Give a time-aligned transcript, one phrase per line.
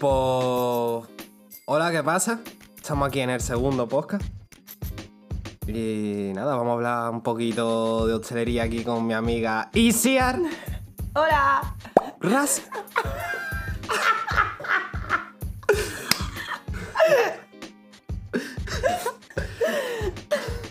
[0.00, 1.08] Pues.
[1.66, 2.40] Hola, ¿qué pasa?
[2.74, 4.24] Estamos aquí en el segundo podcast.
[5.66, 10.40] Y nada, vamos a hablar un poquito de hostelería aquí con mi amiga Isiar
[11.14, 11.76] Hola.
[12.18, 12.62] Ras.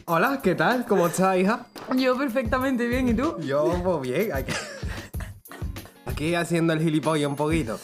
[0.06, 0.88] Hola, ¿qué tal?
[0.88, 1.68] ¿Cómo estás, hija?
[1.96, 3.38] Yo perfectamente bien, ¿y tú?
[3.42, 4.54] Yo, pues bien, aquí,
[6.08, 7.80] aquí haciendo el gilipollas un poquito.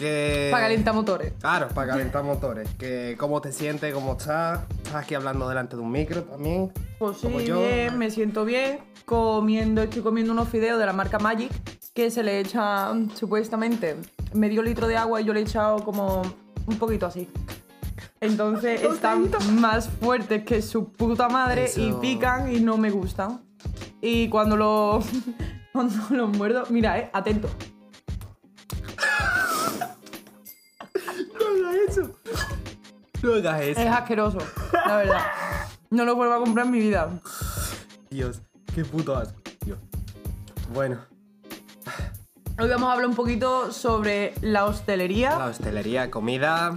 [0.00, 0.48] Que...
[0.50, 1.34] Para calentar motores.
[1.38, 2.66] Claro, para calentar motores.
[2.78, 4.60] Que cómo te sientes, cómo estás.
[4.78, 6.72] Estás aquí hablando delante de un micro también.
[6.98, 7.60] Pues sí, Como yo.
[7.60, 8.78] bien, me siento bien.
[9.04, 11.52] Comiendo, estoy comiendo unos fideos de la marca Magic
[11.92, 13.96] que se le echa mm, supuestamente
[14.32, 16.22] medio litro de agua y yo le he echado como
[16.66, 17.28] un poquito así.
[18.22, 19.30] Entonces están
[19.60, 23.42] más fuertes que su puta madre y pican y no me gustan.
[24.00, 25.00] Y cuando lo
[25.74, 27.50] cuando los muerdo, mira, eh, atento.
[33.22, 33.80] No hagas eso.
[33.80, 34.38] Es asqueroso,
[34.86, 35.20] la verdad.
[35.90, 37.08] No lo vuelvo a comprar en mi vida.
[38.10, 38.40] Dios,
[38.74, 39.40] qué puto asco.
[39.64, 39.78] Dios.
[40.72, 40.98] Bueno,
[42.58, 46.74] Hoy vamos a hablar un poquito sobre la hostelería, la hostelería, comida.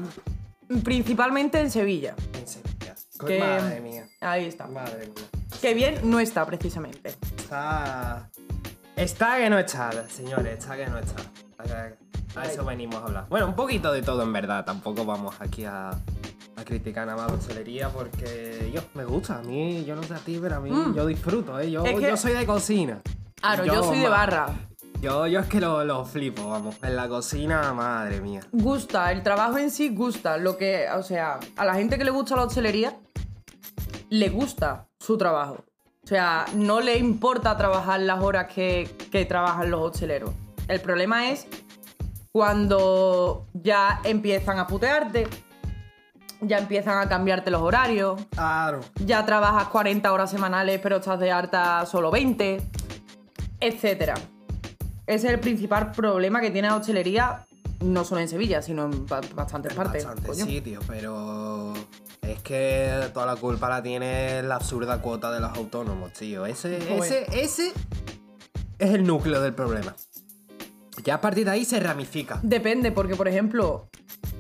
[0.84, 2.16] principalmente en Sevilla.
[2.40, 2.96] En Sevilla.
[3.28, 4.08] Que- Madre mía.
[4.22, 4.68] Ahí está.
[4.68, 5.26] Madre mía.
[5.62, 7.16] Que bien no está, precisamente.
[7.38, 8.30] Está.
[8.96, 11.22] Está que no está, señores, está que no está.
[12.36, 13.26] A eso venimos a hablar.
[13.30, 14.64] Bueno, un poquito de todo en verdad.
[14.66, 15.92] Tampoco vamos aquí a,
[16.64, 19.40] a criticar nada más hostelería porque yo me gusta.
[19.40, 20.96] A mí, yo no sé a ti, pero a mí Mm.
[20.96, 21.70] yo disfruto, ¿eh?
[21.70, 23.02] Yo, Es que- yo soy de cocina.
[23.36, 24.48] Claro, yo, soy de barra.
[25.02, 26.76] Yo, yo es que lo, lo flipo, vamos.
[26.82, 28.40] En la cocina, madre mía.
[28.54, 30.38] Gusta, el trabajo en sí gusta.
[30.38, 32.98] Lo que, o sea, a la gente que le gusta la hostelería,
[34.10, 35.66] le gusta su trabajo.
[36.04, 40.32] O sea, no le importa trabajar las horas que, que trabajan los hosteleros.
[40.70, 41.48] El problema es
[42.32, 45.28] cuando ya empiezan a putearte,
[46.48, 48.80] ya empiezan a cambiarte los horarios, Claro.
[49.06, 52.62] ya trabajas 40 horas semanales pero estás de harta solo 20,
[53.60, 54.16] etcétera.
[55.06, 57.46] Ese es el principal problema que tiene la hostelería,
[57.82, 60.06] no solo en Sevilla, sino en ba- bastantes partes.
[60.06, 60.46] Bastante coño.
[60.46, 61.74] sitios, pero
[62.22, 66.46] es que toda la culpa la tiene la absurda cuota de los autónomos, tío.
[66.46, 67.04] Ese, Joder.
[67.04, 67.74] ese, ese
[68.80, 69.94] es el núcleo del problema.
[71.04, 72.40] Ya a partir de ahí se ramifica.
[72.44, 73.90] Depende, porque por ejemplo,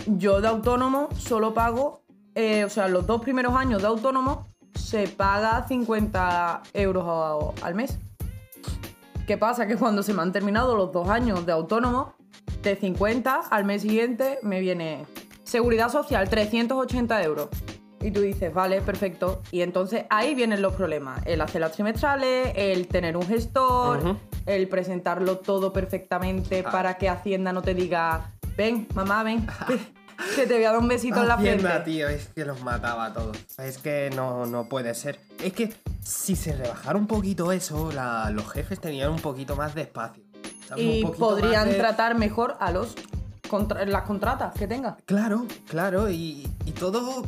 [0.06, 2.02] yo de autónomo solo pago,
[2.36, 7.97] eh, o sea, los dos primeros años de autónomo se paga 50 euros al mes.
[9.28, 9.68] ¿Qué pasa?
[9.68, 12.13] Que cuando se me han terminado los dos años de autónomo,
[12.62, 15.06] de 50 al mes siguiente me viene
[15.44, 17.50] seguridad social, 380 euros.
[18.02, 19.42] Y tú dices, vale, perfecto.
[19.50, 21.22] Y entonces ahí vienen los problemas.
[21.25, 26.72] El hacer las trimestrales, el tener un gestor, el presentarlo todo perfectamente Ah.
[26.72, 29.46] para que Hacienda no te diga, ven, mamá, ven,
[30.36, 31.68] que, te voy a dar un besito en la frente.
[31.86, 33.38] tío, es que los mataba a todos.
[33.58, 35.19] Es que no, no puede ser.
[35.44, 39.74] Es que si se rebajara un poquito eso, la- los jefes tenían un poquito más
[39.75, 40.24] de espacio.
[40.68, 40.84] ¿sabes?
[40.86, 42.96] Y poquito podrían más de- tratar mejor a los
[43.50, 44.97] contra- las contratas que tenga.
[45.06, 47.25] Claro, claro, y, y todo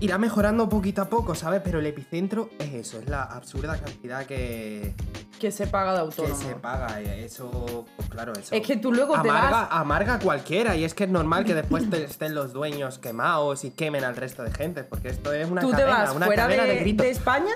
[0.00, 1.60] irá mejorando poquito a poco, ¿sabes?
[1.64, 4.94] Pero el epicentro es eso, es la absurda cantidad que,
[5.38, 6.34] Que se paga de que autónomo.
[6.36, 7.00] se paga.
[7.00, 8.54] y Eso, pues claro, eso.
[8.54, 9.68] Es que tú luego te amarga, vas.
[9.70, 13.64] amarga a cualquiera, y es que es normal que después te- estén los dueños quemados
[13.64, 16.44] y quemen al resto de gente, porque esto es una Tú te vas una fuera
[16.44, 17.04] cadena de, de, gritos.
[17.06, 17.52] de España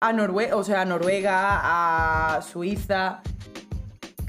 [0.00, 3.20] a Noruega, o sea, a Noruega, a Suiza.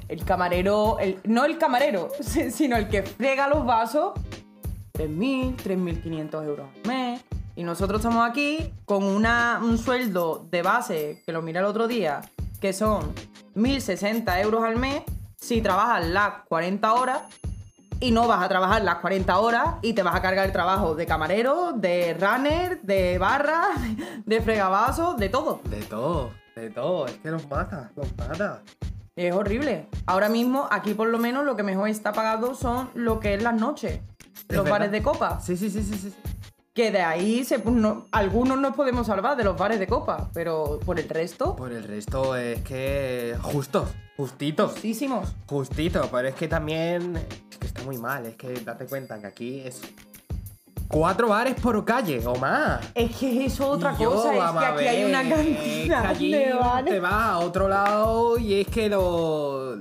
[0.08, 2.10] El camarero, el, no el camarero,
[2.52, 4.14] sino el que frega los vasos,
[4.94, 7.22] 3.000, 3.500 euros al mes.
[7.56, 11.88] Y nosotros estamos aquí con una, un sueldo de base, que lo miré el otro
[11.88, 12.22] día,
[12.60, 13.14] que son
[13.56, 15.04] 1.060 euros al mes
[15.36, 17.22] si trabajas las 40 horas
[18.00, 20.96] y no vas a trabajar las 40 horas y te vas a cargar el trabajo
[20.96, 23.70] de camarero, de runner, de barra,
[24.26, 25.62] de fregavasos, de todo.
[25.66, 28.62] De todo, de todo, es que los mata, los mata.
[29.16, 29.88] Es horrible.
[30.06, 33.42] Ahora mismo, aquí por lo menos, lo que mejor está pagado son lo que es
[33.42, 34.00] las noches.
[34.48, 34.72] Es los verdad.
[34.72, 35.40] bares de copa.
[35.40, 36.14] Sí, sí, sí, sí, sí.
[36.78, 40.80] Que de ahí se, no- algunos nos podemos salvar de los bares de copa, pero
[40.86, 44.76] por el resto, Por el resto es que justos, justitos.
[44.76, 45.34] muchísimos.
[45.48, 47.16] Justito, pero es que también
[47.50, 49.82] es que está muy mal, es que date cuenta que aquí es
[50.88, 52.80] cuatro bares por calle o más.
[52.94, 55.34] Es que es otra yo, cosa, es que aquí hay una es que
[55.88, 57.02] cantidad allí de te bares.
[57.02, 59.80] vas a otro lado y es que los,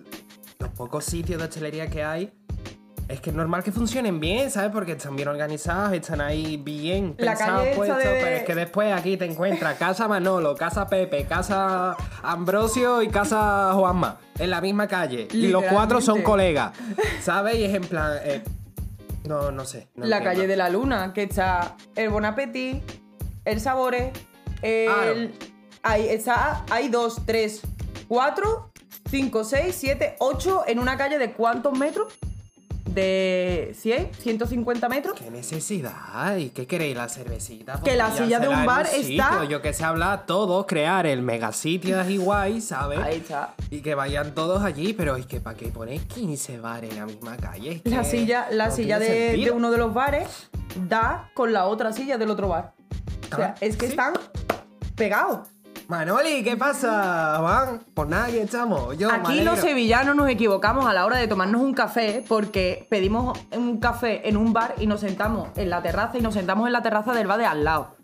[0.58, 2.32] los pocos sitios de hostelería que hay
[3.08, 4.70] es que es normal que funcionen bien, ¿sabes?
[4.72, 9.16] Porque están bien organizados, están ahí bien pensados, puestos, de- pero es que después aquí
[9.16, 15.28] te encuentras casa Manolo, casa Pepe, casa Ambrosio y casa Juanma en la misma calle
[15.32, 16.72] y los cuatro son colegas,
[17.22, 17.56] ¿sabes?
[17.56, 18.18] Y es en plan...
[18.24, 18.42] eh,
[19.24, 19.88] No, no sé.
[19.94, 22.82] no la calle de la luna, que está el Bon Appetit,
[23.44, 24.12] el Sabore,
[24.62, 25.32] el...
[25.82, 27.60] Hay, está, hay dos, tres,
[28.08, 28.72] cuatro,
[29.08, 32.12] cinco, seis, siete, ocho en una calle de cuántos metros?
[32.96, 35.20] De 100, 150 metros.
[35.20, 36.48] ¿Qué necesidad hay?
[36.48, 36.96] ¿Qué queréis?
[36.96, 37.78] ¿La cervecita?
[37.84, 39.22] Que la silla de un bar sitio.
[39.22, 42.98] está- Yo que sé hablar todo, crear el megasitio así guay, ¿sabes?
[42.98, 43.52] Ahí está.
[43.70, 47.04] Y que vayan todos allí, pero es que ¿para qué ponéis 15 bares en la
[47.04, 47.82] misma calle?
[47.84, 50.48] Es La silla, la no silla de, de uno de los bares
[50.88, 52.72] da con la otra silla del otro bar.
[53.30, 53.90] O sea, Ah, es que ¿sí?
[53.92, 54.14] están
[54.94, 55.48] pegados.
[55.88, 57.80] Manoli, ¿qué pasa, Juan?
[57.94, 58.98] Pues nada, aquí estamos.
[58.98, 63.38] Yo, Aquí los sevillanos nos equivocamos a la hora de tomarnos un café porque pedimos
[63.52, 66.72] un café en un bar y nos sentamos en la terraza y nos sentamos en
[66.72, 67.94] la terraza del bar de al lado.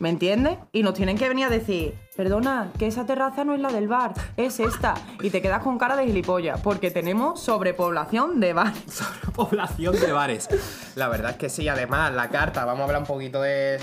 [0.00, 0.56] ¿Me entiendes?
[0.72, 3.88] Y nos tienen que venir a decir, perdona, que esa terraza no es la del
[3.88, 4.94] bar, es esta.
[5.20, 8.72] Y te quedas con cara de gilipollas porque tenemos sobrepoblación de bar.
[9.34, 10.48] Población de bares.
[10.94, 13.78] La verdad es que sí, además, la carta, vamos a hablar un poquito de,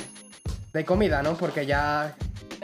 [0.73, 1.33] de comida, ¿no?
[1.33, 2.15] Porque ya,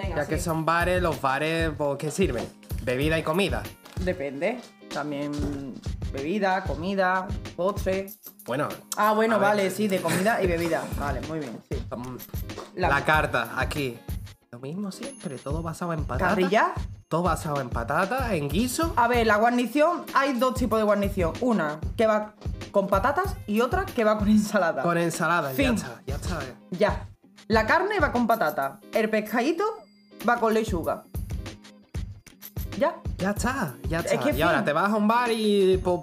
[0.02, 2.48] Venga, ya que son bares, los bares, pues, ¿qué sirven?
[2.84, 3.64] Bebida y comida.
[4.02, 4.60] Depende.
[4.94, 5.32] También
[6.12, 8.08] bebida, comida, postre.
[8.46, 8.68] Bueno.
[8.98, 10.84] Ah, bueno, ver, vale, sí, de comida y bebida.
[10.98, 11.78] Vale, muy bien, sí.
[12.76, 14.00] La- La, carta, aquí.
[14.52, 16.30] Lo mismo siempre, todo basado en patata.
[16.30, 16.72] ¿Carrilla?
[17.08, 18.94] Todo basado en patata, en guiso.
[18.96, 21.34] A ver, la guarnición, hay dos tipos de guarnición.
[21.42, 22.34] Una que va
[22.72, 24.82] con patatas y otra que va con ensalada.
[24.82, 26.40] Con ensalada, ya está, ya está.
[26.72, 27.08] Ya.
[27.48, 28.80] La carne va con patata.
[28.94, 29.64] El pescadito
[30.28, 31.04] va con lechuga.
[32.78, 32.96] Ya.
[33.18, 34.20] Ya está, ya Es está.
[34.24, 34.44] que y fin.
[34.44, 36.02] ahora te vas a un bar y pues,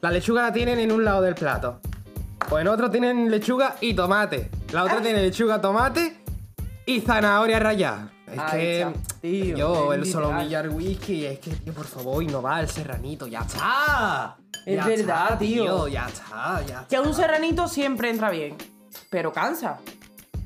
[0.00, 1.80] la lechuga la tienen en un lado del plato.
[2.48, 4.50] Pues en otro tienen lechuga y tomate.
[4.72, 5.02] La otra Ah.
[5.02, 6.22] tiene lechuga, tomate
[6.86, 8.12] y zanahoria rallada.
[8.32, 8.86] Es que
[9.20, 10.24] tío, yo, es el literal.
[10.28, 14.36] solomillar whisky, es que, tío, por favor, innovar el serranito, ya está.
[14.64, 15.88] Es Ya verdad, está, tío.
[15.88, 17.08] Ya está, ya Que está.
[17.08, 18.54] un serranito siempre entra bien,
[19.10, 19.78] pero cansa.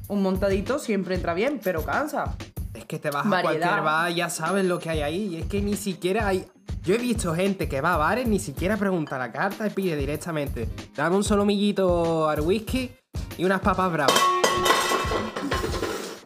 [0.08, 2.34] Un montadito siempre entra bien, pero cansa.
[2.74, 5.34] Es que te vas a cualquier bar, ya sabes lo que hay ahí.
[5.34, 6.44] Y es que ni siquiera hay.
[6.82, 9.96] Yo he visto gente que va a bares, ni siquiera pregunta la carta y pide
[9.96, 10.68] directamente.
[10.94, 12.90] Dame un solomillito al whisky
[13.38, 14.20] y unas papas bravas.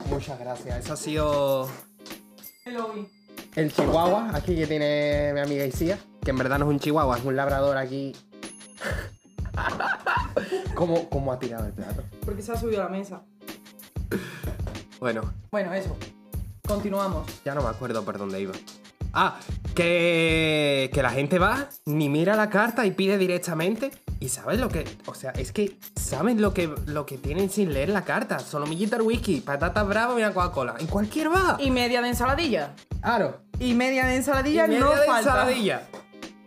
[0.09, 0.85] Muchas gracias.
[0.85, 1.69] Eso ha sido
[3.55, 5.99] el chihuahua aquí que tiene mi amiga Isia.
[6.25, 8.17] Que en verdad no es un chihuahua, es un labrador aquí.
[10.75, 12.03] ¿Cómo, ¿Cómo ha tirado el plato?
[12.25, 13.23] Porque se ha subido a la mesa.
[14.99, 15.97] Bueno, Bueno, eso.
[16.69, 17.27] Continuamos.
[17.45, 18.53] Ya no me acuerdo por dónde iba.
[19.15, 19.41] Ah,
[19.75, 23.91] que, que la gente va, ni mira la carta y pide directamente.
[24.21, 24.85] Y sabes lo que.
[25.07, 28.39] O sea, es que saben lo que, lo que tienen sin leer la carta.
[28.39, 30.75] Solomillita al whisky, patatas bravas y una Coca-Cola.
[30.79, 31.57] En cualquier bar.
[31.61, 32.75] Y media de ensaladilla.
[33.01, 33.41] Claro.
[33.59, 35.19] Y media de ensaladilla Y media no de falta.
[35.21, 35.89] ensaladilla.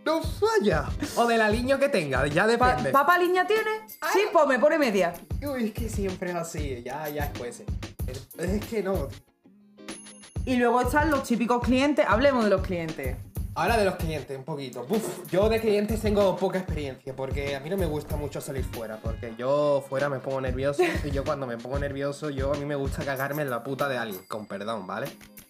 [0.04, 0.88] No falla.
[1.16, 2.90] O del aliño que tenga, ya Pa- depende.
[2.90, 3.70] ¿Papa liña tiene?
[4.12, 5.12] Sí, pues me pone media.
[5.42, 6.82] Uy, es que siempre es así.
[6.84, 7.62] Ya, ya es pues.
[8.06, 9.08] Es, es que no.
[10.44, 12.04] Y luego están los típicos clientes.
[12.08, 13.16] Hablemos de los clientes.
[13.54, 14.86] Ahora de los clientes, un poquito.
[14.88, 18.64] Uf, yo de clientes tengo poca experiencia porque a mí no me gusta mucho salir
[18.64, 22.56] fuera porque yo fuera me pongo nervioso y yo cuando me pongo nervioso yo a
[22.56, 25.08] mí me gusta cagarme en la puta de alguien, con perdón, ¿vale?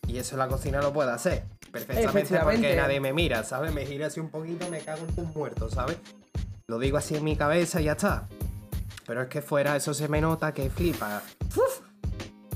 [0.09, 3.73] Y eso en la cocina lo puedo hacer perfectamente porque nadie me mira, ¿sabes?
[3.73, 5.96] Me giro así un poquito, me cago en tus muertos, ¿sabes?
[6.67, 8.29] Lo digo así en mi cabeza y ya está.
[9.06, 11.22] Pero es que fuera eso se me nota que flipa.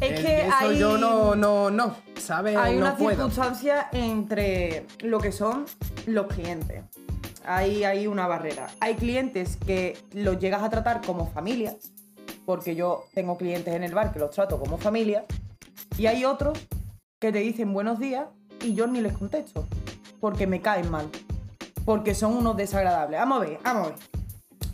[0.00, 2.56] Es El- que eso hay, yo no, no, no, ¿sabes?
[2.56, 3.10] hay no una puedo.
[3.10, 5.64] circunstancia entre lo que son
[6.06, 6.82] los clientes.
[7.44, 8.66] Hay, hay una barrera.
[8.80, 11.76] Hay clientes que los llegas a tratar como familia,
[12.44, 15.24] porque yo tengo clientes en el bar que los trato como familia,
[15.96, 16.58] y hay otros
[17.18, 18.26] que te dicen buenos días
[18.62, 19.66] y yo ni les contesto,
[20.20, 21.08] porque me caen mal,
[21.84, 23.18] porque son unos desagradables.
[23.18, 23.98] Vamos a ver, vamos a ver.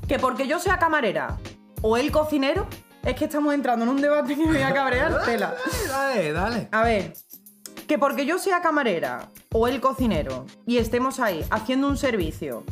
[0.09, 1.39] Que porque yo sea camarera
[1.83, 2.67] o el cocinero,
[3.05, 5.55] es que estamos entrando en un debate que me voy a cabrear tela.
[5.89, 6.69] Dale, dale.
[6.71, 7.15] A ver,
[7.87, 12.65] que porque yo sea camarera o el cocinero y estemos ahí haciendo un servicio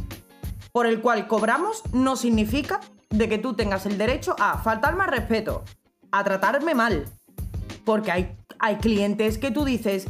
[0.73, 5.11] por el cual cobramos, no significa de que tú tengas el derecho a faltarme al
[5.11, 5.65] respeto,
[6.13, 7.07] a tratarme mal.
[7.85, 10.07] Porque hay, hay clientes que tú dices,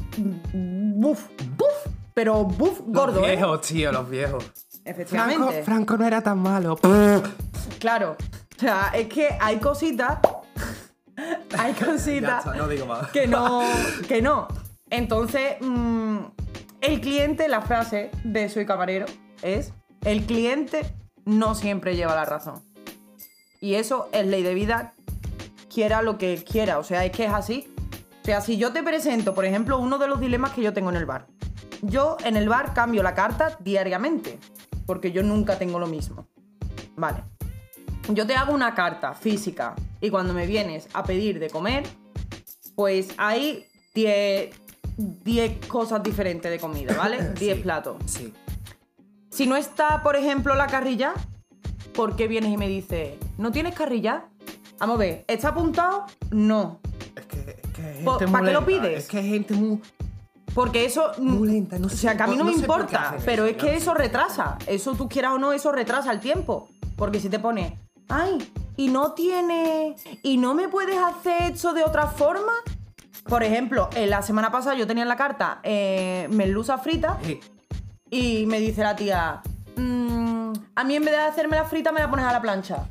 [0.52, 3.36] buf, buf, pero buf gordo, los ¿eh?
[3.36, 4.44] viejos, tío, los viejos.
[4.44, 5.62] Franco, Efectivamente.
[5.62, 6.78] Franco no era tan malo.
[7.78, 8.16] Claro.
[8.60, 10.18] O sea, es que hay cositas.
[11.58, 12.44] hay cositas.
[12.44, 13.08] está, no digo más.
[13.10, 13.62] que no,
[14.06, 14.48] que no.
[14.90, 16.18] Entonces, mm,
[16.82, 19.06] el cliente, la frase de soy camarero
[19.40, 19.72] es,
[20.04, 22.62] el cliente no siempre lleva la razón.
[23.62, 24.92] Y eso es ley de vida,
[25.72, 27.74] quiera lo que quiera, o sea, es que es así.
[28.20, 30.90] O sea, si yo te presento, por ejemplo, uno de los dilemas que yo tengo
[30.90, 31.28] en el bar.
[31.80, 34.38] Yo en el bar cambio la carta diariamente,
[34.84, 36.28] porque yo nunca tengo lo mismo.
[36.94, 37.24] Vale.
[38.08, 41.84] Yo te hago una carta física y cuando me vienes a pedir de comer,
[42.74, 44.54] pues hay 10
[44.96, 47.32] 10 cosas diferentes de comida, ¿vale?
[47.38, 47.62] 10 Sí.
[47.62, 47.96] platos.
[48.06, 48.34] Sí.
[49.30, 51.14] Si no está, por ejemplo, la carrilla,
[51.94, 54.24] ¿por qué vienes y me dices, ¿no tienes carrilla?
[54.78, 56.06] Vamos a ver, ¿está apuntado?
[56.30, 56.80] No.
[57.16, 58.98] Es que, es que gente ¿pa' muy qué lo pides?
[59.04, 59.80] Es que hay gente muy.
[60.54, 61.12] Porque eso.
[61.18, 63.56] Muy lenta, no o sea, sé que a mí no, me sé importa, pero eso,
[63.56, 64.58] es que eso retrasa.
[64.66, 66.68] Eso tú quieras o no, eso retrasa el tiempo.
[66.96, 67.78] Porque si te pone,
[68.10, 69.96] ay, y no tiene.
[70.22, 72.52] y no me puedes hacer esto de otra forma.
[73.24, 77.18] Por ejemplo, en la semana pasada yo tenía en la carta eh, merluza frita
[78.10, 79.40] y me dice la tía,
[79.76, 82.88] "Mm, a mí en vez de hacerme la frita me la pones a la plancha.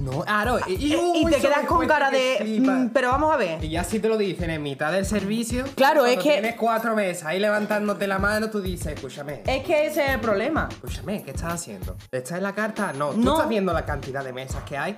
[0.00, 0.58] No, claro.
[0.66, 2.60] Y, Y, uy, te quedas con cara de.
[2.60, 3.62] "Mm, pero vamos a ver.
[3.64, 5.64] Y ya si te lo dicen en mitad del servicio.
[5.74, 9.42] Claro, es que- Tienes cuatro mesas ahí levantándote la mano, tú dices, escúchame.
[9.46, 10.68] Es que ese es el problema.
[10.70, 11.96] Escúchame, ¿qué estás haciendo?
[12.12, 12.92] ¿Estás en la carta?
[12.92, 13.10] No.
[13.10, 13.34] ¿Tú No.
[13.34, 14.96] estás viendo la cantidad de mesas que hay?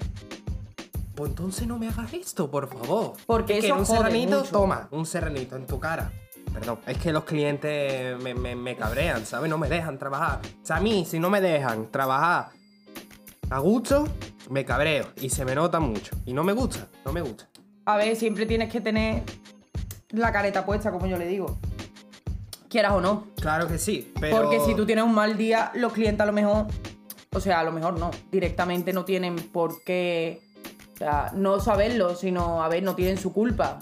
[1.14, 3.14] Pues entonces no me hagas esto, por favor.
[3.26, 4.50] Porque Es que eso un jode serranito, mucho.
[4.52, 6.12] toma, un serranito en tu cara.
[6.52, 9.50] Perdón, es que los clientes me, me- me cabrean, ¿sabes?
[9.50, 10.40] No me dejan trabajar.
[10.62, 12.49] O sea, a mí, si no me dejan trabajar
[13.50, 14.07] a gusto,
[14.49, 15.07] me cabreo.
[15.21, 16.17] Y se me nota mucho.
[16.25, 17.49] Y no me gusta, no me gusta.
[17.85, 19.23] A ver, siempre tienes que tener
[20.11, 21.59] la careta puesta, como yo le digo.
[22.69, 23.28] Quieras o no.
[23.40, 24.37] Claro que sí, pero...
[24.37, 26.67] Porque si tú tienes un mal día, los clientes a lo mejor.
[27.33, 28.11] O sea, a lo mejor no.
[28.31, 30.43] Directamente no tienen por qué.
[30.95, 33.78] O sea, no saberlo, sino, a ver, no tienen su culpa.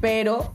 [0.00, 0.54] Pero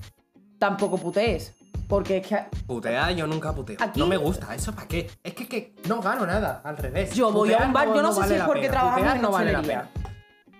[0.57, 1.53] tampoco putees.
[1.87, 3.77] Porque es que Putear, yo nunca puteo.
[3.79, 5.09] Aquí- No me gusta, ¿eso para qué?
[5.23, 7.13] Es que, que no gano nada, al revés.
[7.13, 8.71] yo voy a Putear un bar, yo no, sé vale si es la porque pena,
[8.73, 9.89] trabajamos putear en no vale la hostelería.
[9.93, 10.07] pena.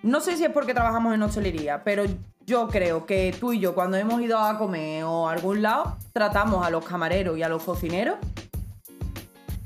[0.02, 2.04] No sé si es porque trabajamos en hostelería, pero
[2.46, 5.96] yo creo que tú y yo, cuando hemos ido a comer o a algún lado,
[6.14, 8.16] tratamos a los camareros y a los cocineros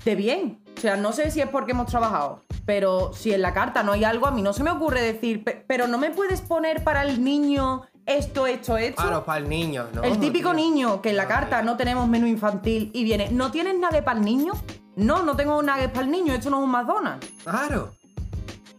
[0.04, 0.59] de bien.
[0.76, 3.92] O sea, no sé si es porque hemos trabajado, pero si en la carta no
[3.92, 6.83] hay algo, a mí no se me ocurre decir, "Pe- pero no me puedes poner
[6.83, 9.02] para el niño esto, esto, esto.
[9.02, 10.02] Claro, para el niño, ¿no?
[10.02, 13.50] el típico niño que en la No, carta no tenemos menú infantil y viene, ¿no
[13.50, 14.52] tienes nada para el niño?
[14.97, 17.28] No, no tengo nada para el niño, esto no es un McDonald's.
[17.44, 17.92] Claro.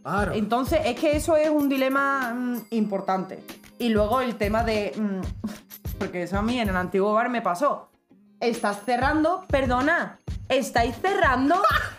[0.02, 0.32] Claro.
[0.34, 3.42] Entonces, es que eso es un dilema mm, importante.
[3.78, 4.92] Y luego el tema de.
[4.94, 5.48] mm,
[5.98, 7.90] porque eso a mí en el antiguo bar me pasó.
[8.38, 11.56] Estás cerrando, perdona, ¿estáis cerrando?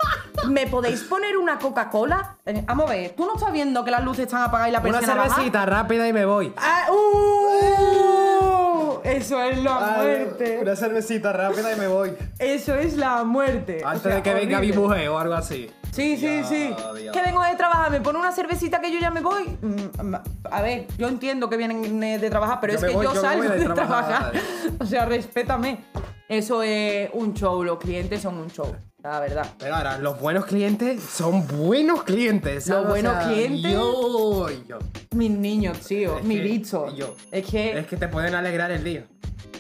[0.49, 2.37] ¿Me podéis poner una Coca-Cola?
[2.45, 4.79] Eh, vamos a ver, tú no estás viendo que las luces están apagadas y la
[4.79, 5.29] Una persiana baja?
[5.35, 6.53] cervecita rápida y me voy.
[6.57, 8.99] Ah, ¡uh!
[9.03, 10.59] Eso es la Ay, muerte.
[10.61, 12.13] Una cervecita rápida y me voy.
[12.39, 13.81] Eso es la muerte.
[13.83, 14.79] O Antes sea, de que venga mi horrible.
[14.81, 15.69] mujer o algo así.
[15.91, 16.75] Sí, sí, sí.
[17.13, 19.43] Que vengo de trabajar, me pone una cervecita que yo ya me voy.
[19.61, 20.15] Mm,
[20.51, 23.15] A ver, yo entiendo que vienen eh, de trabajar, pero Yo es que voy, yo
[23.15, 24.31] salgo de, trabajar.
[24.31, 24.33] trabajar.
[24.81, 25.85] O sea, respétame.
[26.27, 28.75] Eso es un show, los clientes son un show,
[29.11, 29.47] la verdad.
[29.59, 32.67] Pero ahora, los buenos clientes son buenos clientes.
[32.67, 34.79] Los buenos clientes- Yo, yo.
[35.11, 36.93] Mis niños, tío, mi bicho.
[36.95, 37.15] yo.
[37.31, 39.05] Es que, Es que te pueden alegrar el día.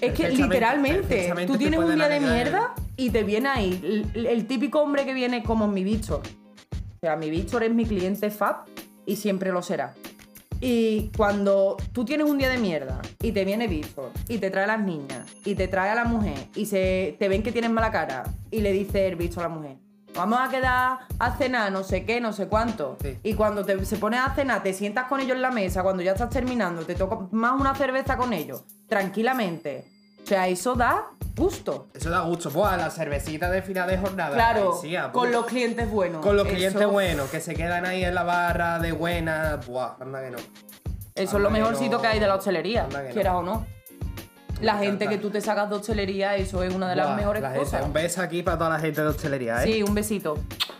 [0.01, 4.25] es que literalmente, tú tienes un día de el- mierda y te viene ahí el,
[4.25, 6.21] el típico hombre que viene como mi bicho.
[6.21, 8.65] O sea, mi bicho es mi cliente fab
[9.05, 9.93] y siempre lo será.
[10.67, 14.63] Y cuando tú tienes un día de mierda y te viene Víctor y te trae
[14.63, 17.69] a las niñas y te trae a la mujer y se te ven que tienes
[17.69, 19.77] mala cara y le dice el bicho a la mujer,
[20.15, 22.97] vamos a quedar a cenar, no sé qué, no sé cuánto.
[22.99, 23.15] Sí.
[23.21, 26.01] Y cuando te, se pone a cenar, te sientas con ellos en la mesa, cuando
[26.01, 29.85] ya estás terminando, te toca más una cerveza con ellos, tranquilamente.
[30.23, 31.87] O sea, eso da gusto.
[31.93, 32.49] Eso da gusto.
[32.49, 34.33] Buah, la cervecita de final de jornada.
[34.33, 36.23] Claro, sí, ah, con los clientes buenos.
[36.23, 39.59] Con los Eso- clientes buenos, que se quedan ahí en la barra de buena.
[39.67, 40.37] Buah, anda que no.
[41.15, 42.01] Eso es lo que mejorcito no.
[42.01, 42.99] que hay de la hostelería, no.
[43.13, 43.65] quieras o no.
[44.61, 47.41] La gente que tú te sacas de hostelería, eso es una de las Buah, mejores
[47.41, 47.83] la gente- cosas.
[47.83, 49.67] Un beso aquí para toda la gente de hostelería, ¿eh?
[49.73, 50.37] Sí, un besito.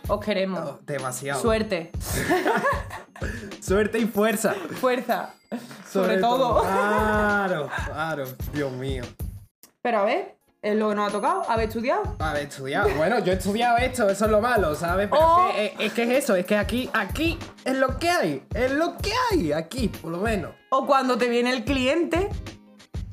[0.08, 0.60] Os queremos.
[0.60, 1.40] Oh, demasiado.
[1.40, 1.90] Suerte,
[3.60, 4.54] Suerte y fuerza.
[4.80, 5.34] fuerza,
[5.90, 6.62] sobre, todo.
[6.62, 8.24] Claro, claro.
[8.52, 9.04] Dios mío.
[9.82, 10.35] Pero a ver,
[10.66, 12.16] es lo que nos ha tocado, haber estudiado.
[12.18, 12.88] Haber estudiado.
[12.96, 15.08] Bueno, yo he estudiado esto, eso es lo malo, ¿sabes?
[15.10, 15.48] Pero Oh.
[15.48, 18.42] es, que, es- es que es eso, es que aquí, aquí es lo que hay.
[18.54, 20.52] Es lo que hay, aquí, por lo menos.
[20.70, 22.28] O cuando te viene el cliente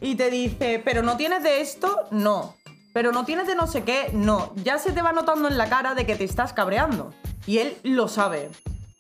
[0.01, 2.55] y te dice, pero no tienes de esto, no.
[2.93, 4.53] Pero no tienes de no sé qué, no.
[4.57, 7.13] Ya se te va notando en la cara de que te estás cabreando.
[7.47, 8.49] Y él lo sabe.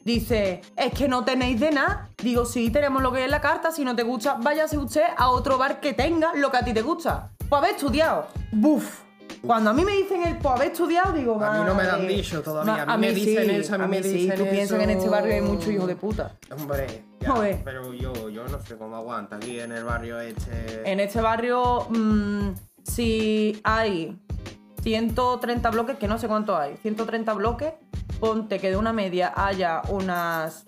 [0.03, 2.09] Dice, es que no tenéis de nada.
[2.21, 3.71] Digo, sí, tenemos lo que hay en la carta.
[3.71, 6.73] Si no te gusta, váyase usted a otro bar que tenga lo que a ti
[6.73, 7.29] te gusta.
[7.53, 8.27] Pues haber estudiado.
[8.51, 9.01] Buf.
[9.45, 11.91] Cuando a mí me dicen el pues haber estudiado, digo, A mí no me lo
[11.91, 12.15] han madre.
[12.15, 12.81] dicho todavía.
[12.81, 14.09] A mí me dicen sí, eso, a mí me sí.
[14.09, 16.35] dicen Tú piensas que en este barrio hay muchos hijos de puta.
[16.51, 17.61] Hombre, ya, Joder.
[17.63, 20.91] pero yo, yo no sé cómo aguanta aquí en el barrio este.
[20.91, 22.53] En este barrio, mm,
[22.85, 24.19] si hay
[24.81, 27.71] 130 bloques, que no sé cuánto hay, 130 bloques,
[28.19, 30.65] ponte que de una media haya unas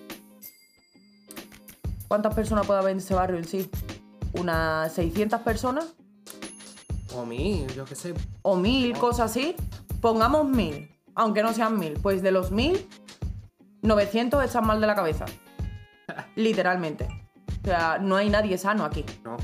[2.07, 3.71] ¿Cuántas personas puede haber en ese barrio en sí?
[4.33, 5.95] ¿Unas 600 personas?
[7.15, 8.13] O mí, yo qué sé.
[8.41, 9.55] ¿O mil, cosas así?
[10.01, 11.93] Pongamos mil, aunque no sean mil.
[11.93, 12.87] Pues de los mil,
[13.81, 15.25] 900 están mal de la cabeza.
[16.35, 17.07] Literalmente.
[17.63, 19.05] O sea, no hay nadie sano aquí.
[19.23, 19.37] No.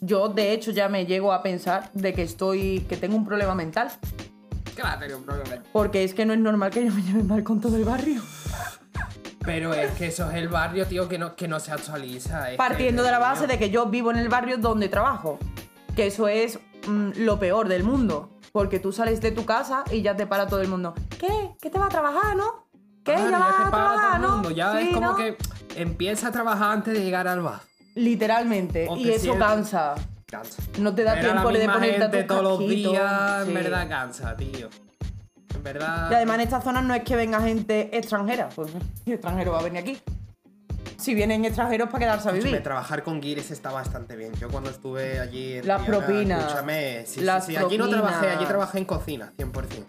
[0.00, 2.80] Yo, de hecho, ya me llego a pensar de que estoy.
[2.88, 3.90] que tengo un problema mental.
[4.74, 5.62] ¿Qué va a tener un problema?
[5.72, 8.20] Porque es que no es normal que yo me lleve mal con todo el barrio.
[9.44, 12.50] Pero es que eso es el barrio, tío, que no, que no se actualiza.
[12.50, 15.38] es Partiendo que, de la base de que yo vivo en el barrio donde trabajo.
[15.94, 18.38] Que eso es mm, lo peor del mundo.
[18.52, 20.92] Porque tú sales de tu casa y ya te para todo el mundo.
[21.18, 21.52] ¿Qué?
[21.60, 22.66] ¿Qué te va a trabajar, no?
[23.04, 23.14] ¿Qué?
[23.14, 24.28] Claro, ¿Ya ya vas te a para todo trabajar, el no?
[24.34, 24.50] mundo.
[24.50, 25.16] Ya Sí, es como ¿no?
[25.16, 25.36] que
[25.76, 27.60] empieza a trabajar antes de llegar al bar.
[27.94, 28.86] Literalmente.
[28.90, 29.94] O y eso sientes- cansa.
[30.26, 30.62] Cansa.
[30.78, 33.48] No te da Ver a tiempo de ponerte a tu todos los días, Sí.
[33.48, 34.68] en verdad cansa, tío.
[35.54, 36.10] En verdad.
[36.10, 38.48] Y además en estas zonas no es que venga gente extranjera.
[38.54, 38.70] Pues
[39.04, 39.98] ¿qué extranjero va a venir aquí.
[41.02, 42.62] Si vienen extranjeros para quedarse a Escúchame, vivir.
[42.62, 44.32] trabajar con guiris está bastante bien.
[44.34, 46.42] Yo cuando estuve allí en Las propinas.
[46.44, 47.58] Escúchame, sí, Las sí, sí.
[47.58, 49.84] Allí no trabajé, allí trabajé en cocina, 100%.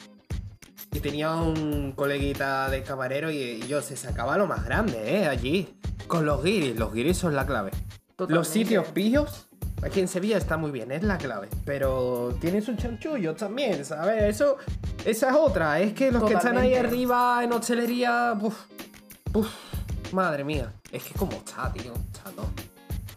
[0.91, 5.27] Y tenía un coleguita de camarero y, y yo se sacaba lo más grande, ¿eh?
[5.27, 5.75] Allí.
[6.07, 6.77] Con los guiris.
[6.79, 7.69] Los guiris son la clave.
[8.15, 8.33] Totalmente.
[8.33, 9.47] Los sitios pillos,
[9.83, 11.47] aquí en Sevilla está muy bien, es la clave.
[11.63, 14.23] Pero tiene sus chanchullos también, ¿sabes?
[14.23, 14.57] Eso,
[15.05, 15.79] esa es otra.
[15.79, 18.65] Es que los que están ahí arriba en hostelería, uf,
[19.33, 19.47] uf,
[20.13, 20.71] madre mía.
[20.91, 21.93] Es que como está, tío.
[21.93, 22.31] Está.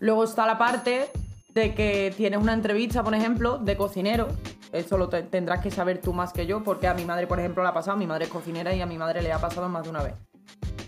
[0.01, 1.11] Luego está la parte
[1.55, 4.29] de que tienes una entrevista, por ejemplo, de cocinero.
[4.73, 7.39] Eso lo te- tendrás que saber tú más que yo, porque a mi madre, por
[7.39, 7.97] ejemplo, le ha pasado.
[7.97, 10.15] Mi madre es cocinera y a mi madre le ha pasado más de una vez.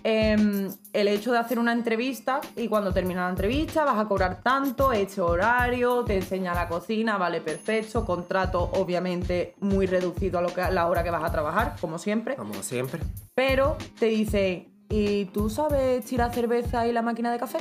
[0.05, 4.41] Em, el hecho de hacer una entrevista y cuando termina la entrevista vas a cobrar
[4.43, 10.55] tanto, hecho horario, te enseña la cocina, vale, perfecto, contrato obviamente muy reducido a lo
[10.55, 13.01] que, a la hora que vas a trabajar, como siempre, Como siempre.
[13.35, 17.59] pero te dice, ¿y tú sabes tirar cerveza y la máquina de café?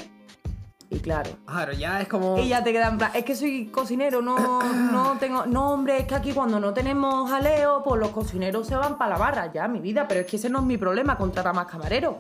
[0.90, 2.38] Y claro, Claro, ya es como.
[2.38, 4.38] y ya te quedan, es que soy cocinero, no,
[4.92, 8.76] no tengo, no hombre, es que aquí cuando no tenemos jaleo, pues los cocineros se
[8.76, 11.18] van para la barra, ya, mi vida, pero es que ese no es mi problema,
[11.18, 12.16] contrata más camareros.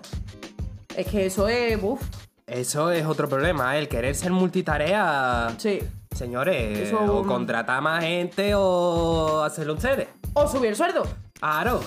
[0.95, 2.01] Es que eso es, uff,
[2.45, 5.53] Eso es otro problema, el querer ser multitarea.
[5.57, 5.79] sí.
[6.15, 10.07] Señores, Eso- o contratar más gente o hacerlo ustedes.
[10.33, 11.03] O subir el sueldo.
[11.39, 11.79] Claro,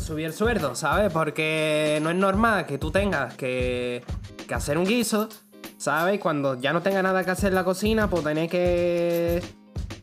[0.00, 1.12] subir el sueldo, ¿sabes?
[1.12, 4.04] Porque no es normal que tú tengas que,
[4.46, 5.28] que hacer un guiso,
[5.76, 6.20] ¿sabes?
[6.20, 9.42] Cuando ya no tenga nada que hacer en la cocina, pues tenés que,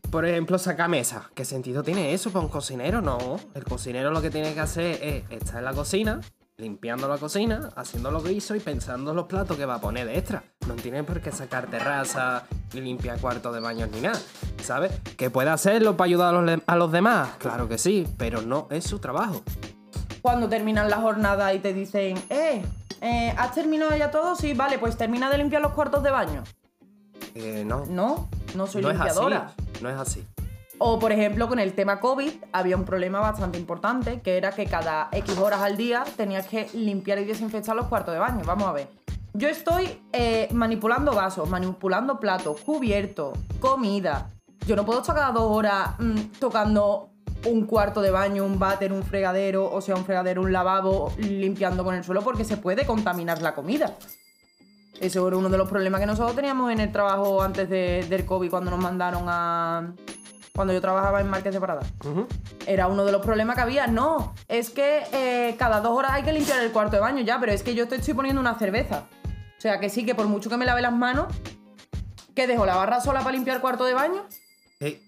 [0.10, 1.30] por ejemplo, sacar mesa.
[1.34, 3.02] ¿Qué sentido tiene eso para un cocinero?
[3.02, 6.22] No, el cocinero lo que tiene que hacer es estar en la cocina,
[6.58, 10.08] limpiando la cocina, haciendo los guisos y pensando en los platos que va a poner
[10.08, 10.44] de extra.
[10.68, 14.20] No tiene por qué sacar terraza, ni limpiar cuartos de baños ni nada,
[14.64, 14.92] ¿sabes?
[15.18, 17.30] ¿Que puede hacerlo para ayudar a los, a los demás?
[17.40, 19.44] Claro que sí, pero no es su trabajo.
[20.22, 22.64] Cuando terminan la jornada y te dicen, eh,
[23.02, 24.36] eh, ¿has terminado ya todo?
[24.36, 26.44] Sí, vale, pues termina de limpiar los cuartos de baño.
[27.36, 29.48] Eh, no, No, no soy no es limpiadora.
[29.58, 29.84] así.
[29.84, 30.26] No es así.
[30.78, 34.66] O, por ejemplo, con el tema COVID había un problema bastante importante, que era que
[34.66, 38.42] cada X horas al día tenías que limpiar y desinfectar los cuartos de baño.
[38.46, 38.90] Vamos a ver.
[39.34, 44.30] Yo estoy eh, manipulando vasos, manipulando platos, cubiertos, comida.
[44.68, 47.10] Yo no puedo estar cada dos horas mm, tocando
[47.46, 51.84] un cuarto de baño, un váter, un fregadero, o sea, un fregadero, un lavabo, limpiando
[51.84, 53.94] con el suelo porque se puede contaminar la comida.
[55.00, 58.26] Eso era uno de los problemas que nosotros teníamos en el trabajo antes de- del
[58.26, 59.94] COVID cuando nos mandaron a...
[60.56, 61.82] Cuando yo trabajaba en Marques de Parada.
[62.66, 63.88] Era uno de los problemas que había.
[63.88, 67.40] No, es que eh, cada dos horas hay que limpiar el cuarto de baño ya,
[67.40, 69.04] pero es que yo te estoy poniendo una cerveza.
[69.58, 71.28] O sea que sí, que por mucho que me lave las manos,
[72.34, 74.24] que dejo la barra sola para limpiar el cuarto de baño,
[74.80, 75.02] Eh,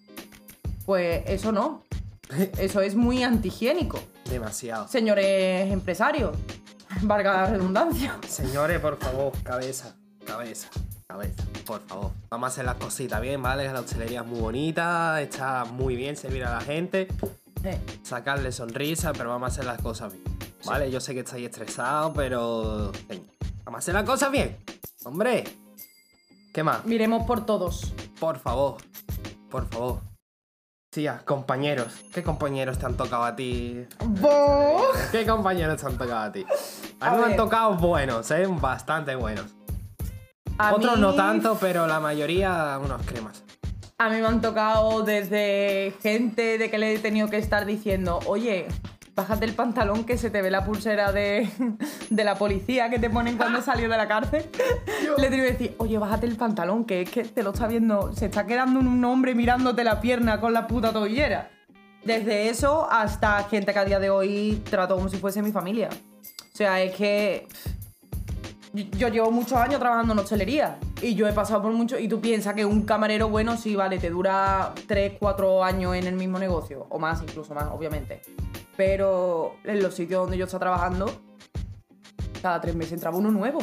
[0.86, 1.84] pues eso no.
[2.58, 4.00] Eso es muy antihigiénico.
[4.30, 4.88] demasiado.
[4.90, 6.36] Señores empresarios,
[7.04, 8.18] valga la redundancia.
[8.28, 10.68] Señores, por favor, cabeza, cabeza,
[11.08, 12.12] cabeza, por favor.
[12.30, 13.72] Vamos a hacer las cositas bien, ¿vale?
[13.72, 17.08] La hostelería es muy bonita, está muy bien servir a la gente,
[18.04, 20.24] sacarle sonrisa, pero vamos a hacer las cosas bien.
[20.66, 20.92] ¿Vale?
[20.92, 22.92] Yo sé que estáis estresados, pero...
[23.08, 23.24] venga,
[23.64, 24.58] Vamos a hacer las cosas bien.
[25.06, 25.44] Hombre.
[26.54, 26.84] ¿Qué más?
[26.86, 27.94] miremos por todos.
[28.20, 28.78] Por favor,
[29.50, 30.02] por favor.
[30.90, 31.94] Tía, compañeros.
[32.14, 33.86] ¿Qué compañeros te han tocado a ti?
[34.04, 34.98] ¡Vos!
[35.12, 36.46] ¿Qué compañeros te han tocado a ti?
[37.00, 38.48] A A mí me han tocado buenos, ¿eh?
[38.50, 39.57] Bastante buenos.
[40.58, 43.44] A Otros mí- no tanto, pero la mayoría unos cremas.
[44.00, 48.20] A mí me han tocado desde gente de que le he tenido que estar diciendo,
[48.28, 48.68] oye,
[49.16, 51.50] bájate el pantalón que se te ve la pulsera de,
[52.12, 54.46] de la policía que te ponen cuando salió de la cárcel.
[55.18, 57.66] Le he tenido que decir, oye, bájate el pantalón, que es que te lo está
[57.68, 61.50] viendo, se está quedando un hombre mirándote la pierna con la puta tobillera.
[62.04, 65.90] Desde eso hasta gente que a día de hoy trato como si fuese mi familia.
[66.54, 67.48] O sea, es que
[68.86, 71.98] yo llevo muchos años trabajando en hostelería y yo he pasado por mucho.
[71.98, 76.08] Y tú piensas que un camarero bueno, sí, vale, te dura 3, 4 años en
[76.08, 78.22] el mismo negocio, o más, incluso más, obviamente.
[78.76, 81.12] Pero en los sitios donde yo estaba trabajando,
[82.42, 83.60] cada tres meses entraba uno nuevo.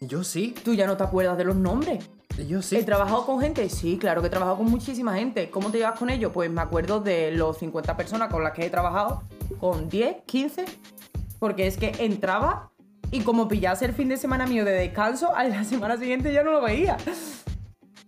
[0.00, 2.08] Yo sí, Tú ya no te acuerdas de los nombres.
[2.46, 2.76] yo sí.
[2.76, 3.68] ¿He trabajado con gente?
[3.70, 5.50] Sí, claro que he trabajado con muchísima gente.
[5.50, 6.30] ¿Cómo te llevas con ellos?
[6.32, 9.22] Pues me acuerdo de los 50 personas con las que he trabajado,
[9.58, 10.64] con 10, 15,
[11.38, 12.70] porque es que entraba
[13.10, 16.42] y como pillase el fin de semana mío de descanso, a la semana siguiente ya
[16.42, 16.96] no lo veía.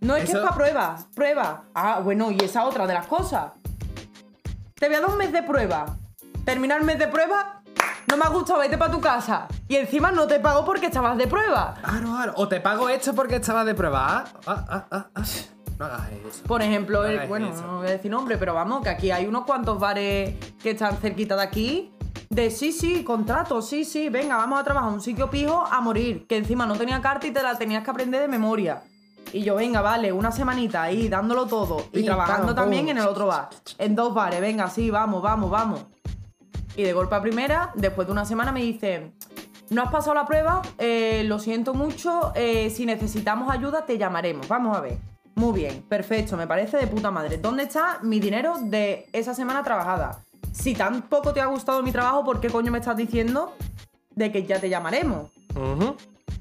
[0.00, 1.64] No es que es para prueba, prueba.
[1.74, 3.52] Ah, bueno, y esa otra de las cosas.
[4.74, 5.96] Te voy a dar un mes de prueba.
[6.44, 7.62] Termina el mes de prueba,
[8.06, 9.48] no me ha gustado, vete para tu casa.
[9.66, 11.74] Y encima no te pago porque estabas de prueba.
[11.82, 12.32] Claro, claro.
[12.36, 14.24] O te pago esto porque estabas de prueba.
[14.24, 15.22] Ah, ah, ah, ah, ah.
[15.78, 16.42] No hagas eso.
[16.44, 17.66] Por ejemplo, el- bueno, eso.
[17.66, 20.96] no voy a decir nombre, pero vamos, que aquí hay unos cuantos bares que están
[20.98, 21.92] cerquita de aquí.
[22.38, 26.24] De sí, sí, contrato, sí, sí, venga, vamos a trabajar un sitio pijo a morir.
[26.28, 28.84] Que encima no tenía carta y te la tenías que aprender de memoria.
[29.32, 31.86] Y yo, venga, vale, una semanita ahí dándolo todo.
[31.92, 33.48] Y trabajando también en el otro bar.
[33.78, 35.84] En dos bares, venga, sí, vamos, vamos, vamos.
[36.76, 39.10] Y de golpe a primera, después de una semana, me dice:
[39.70, 44.46] No has pasado la prueba, eh, lo siento mucho, eh, si necesitamos ayuda te llamaremos.
[44.46, 44.98] Vamos a ver.
[45.34, 47.38] Muy bien, perfecto, me parece de puta madre.
[47.38, 50.22] ¿Dónde está mi dinero de esa semana trabajada?
[50.52, 53.54] Si tampoco te ha gustado mi trabajo, ¿por qué coño me estás diciendo
[54.14, 55.30] de que ya te llamaremos?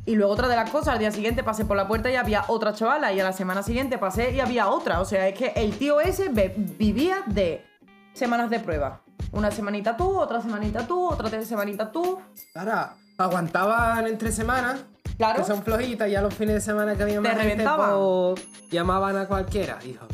[0.06, 2.46] Y luego otra de las cosas, al día siguiente pasé por la puerta y había
[2.48, 5.02] otra chavala, y a la semana siguiente pasé y había otra.
[5.02, 7.65] O sea, es que el tío ese vivía de
[8.13, 9.02] semanas de prueba.
[9.32, 12.20] Una semanita tú, otra semanita tú, otra te- semanita tú.
[12.56, 14.80] Ahora, aguantaban entre semanas.
[15.17, 15.39] Claro.
[15.39, 17.89] Que son flojitas y a los fines de semana que había Te más gente, reventaban.
[18.36, 19.80] pues, llamaban a cualquiera.
[19.84, 20.06] Hijo,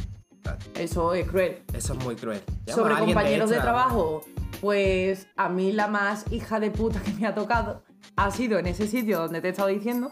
[0.75, 1.63] Eso es cruel.
[1.73, 2.41] eso es muy cruel.
[2.65, 4.23] Llama Sobre compañeros de, trabajo,
[4.61, 7.83] pues a mí la más hija de puta que me ha tocado
[8.15, 10.11] ha sido en ese sitio donde te he estado diciendo,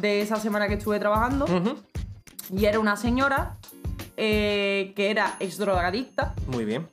[0.00, 1.46] de esa semana que estuve trabajando.
[2.50, 3.56] Y era una señora
[4.16, 6.34] eh, que era ex drogadicta.
[6.46, 6.88] Muy bien.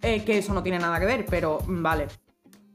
[0.00, 2.08] Eh, que eso no tiene nada que ver, pero mm, vale.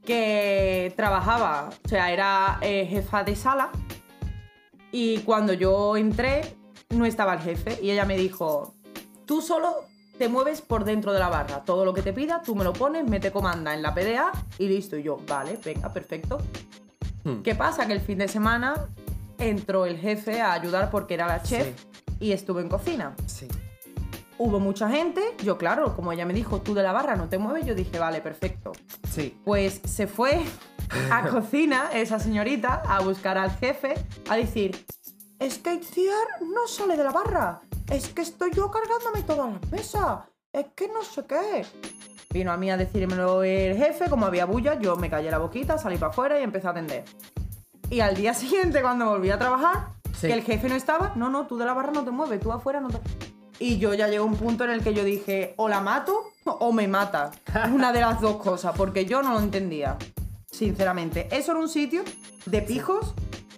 [0.05, 3.69] Que trabajaba, o sea, era eh, jefa de sala.
[4.91, 6.55] Y cuando yo entré,
[6.89, 7.79] no estaba el jefe.
[7.81, 8.75] Y ella me dijo:
[9.27, 9.85] Tú solo
[10.17, 11.65] te mueves por dentro de la barra.
[11.65, 14.31] Todo lo que te pida, tú me lo pones, me te comanda en la PDA
[14.57, 14.97] y listo.
[14.97, 16.37] Y yo, vale, venga, perfecto.
[17.25, 17.41] Hmm.
[17.41, 17.85] ¿Qué pasa?
[17.85, 18.87] Que el fin de semana
[19.37, 21.67] entró el jefe a ayudar porque era la chef
[22.21, 23.15] y estuve en cocina.
[23.25, 23.47] Sí.
[24.39, 27.37] Hubo mucha gente, yo claro, como ella me dijo, tú de la barra no te
[27.37, 28.71] mueves, yo dije, vale, perfecto.
[29.11, 29.37] Sí.
[29.43, 30.41] Pues se fue
[31.11, 33.95] a cocina esa señorita a buscar al jefe
[34.29, 34.85] a decir,
[35.39, 35.81] es que
[36.41, 40.19] no sale de la barra, es que estoy yo cargándome todas las mesas,
[40.53, 41.65] es que no sé qué.
[42.31, 45.77] Vino a mí a decírmelo el jefe, como había bulla, yo me callé la boquita,
[45.77, 47.05] salí para afuera y empecé a atender.
[47.89, 50.25] Y al día siguiente, cuando volví a trabajar, Sí.
[50.27, 52.51] que el jefe no estaba, no, no, tú de la barra no te mueves, tú
[52.51, 52.97] afuera no te...
[53.59, 56.71] Y yo ya llegó un punto en el que yo dije, o la mato o
[56.71, 57.29] me mata.
[57.73, 59.95] Una de las dos cosas, porque yo no lo entendía,
[60.51, 61.27] sinceramente.
[61.31, 62.03] Eso era un sitio
[62.47, 63.13] de pijos,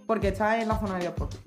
[0.05, 1.37] porque está en la zona de aeropuerto.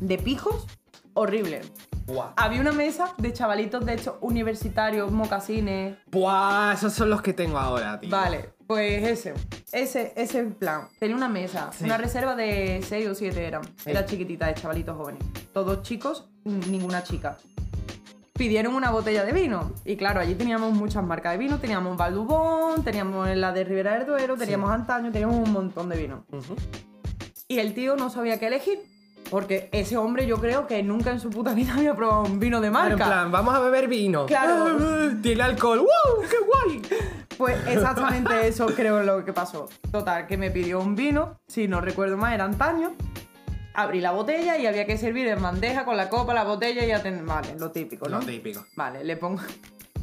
[0.00, 0.66] De pijos,
[1.14, 1.60] horrible.
[2.06, 2.32] Buah.
[2.36, 7.58] Había una mesa de chavalitos, de hecho, universitarios, mocasines, Buah, esos son los que tengo
[7.58, 8.10] ahora, tío.
[8.10, 9.34] Vale, pues ese,
[9.72, 10.88] ese, ese plan.
[10.98, 11.84] Tenía una mesa, Sí.
[11.84, 13.62] una reserva de 6 o 7 eran.
[13.76, 13.90] Sí.
[13.90, 15.22] Era chiquitita, de chavalitos jóvenes.
[15.52, 17.36] Todos chicos, ninguna chica.
[18.32, 19.72] Pidieron una botella de vino.
[19.84, 21.58] Y claro, allí teníamos muchas marcas de vino.
[21.58, 26.24] Teníamos Valdubón, teníamos la de Ribera del Duero, teníamos Antaño, teníamos un montón de vino.
[27.48, 28.78] Y el tío no sabía qué elegir.
[29.30, 32.60] Porque ese hombre yo creo que nunca en su puta vida había probado un vino
[32.60, 33.04] de Claro, marca.
[33.04, 34.26] en plan, vamos a beber vino.
[34.26, 34.66] Claro.
[35.22, 35.78] Tiene alcohol.
[35.78, 36.24] ¡Wow!
[36.28, 36.82] ¡Qué guay!
[37.38, 39.68] Pues exactamente eso creo lo que pasó.
[39.90, 42.92] Total, que me pidió un vino, si no recuerdo mal, era antaño.
[43.72, 46.90] Abrí la botella y había que servir en bandeja con la copa, la botella y
[46.90, 47.24] atender.
[47.24, 48.18] Vale, lo típico, ¿no?
[48.18, 48.66] Lo típico.
[48.76, 49.40] Vale, le pongo.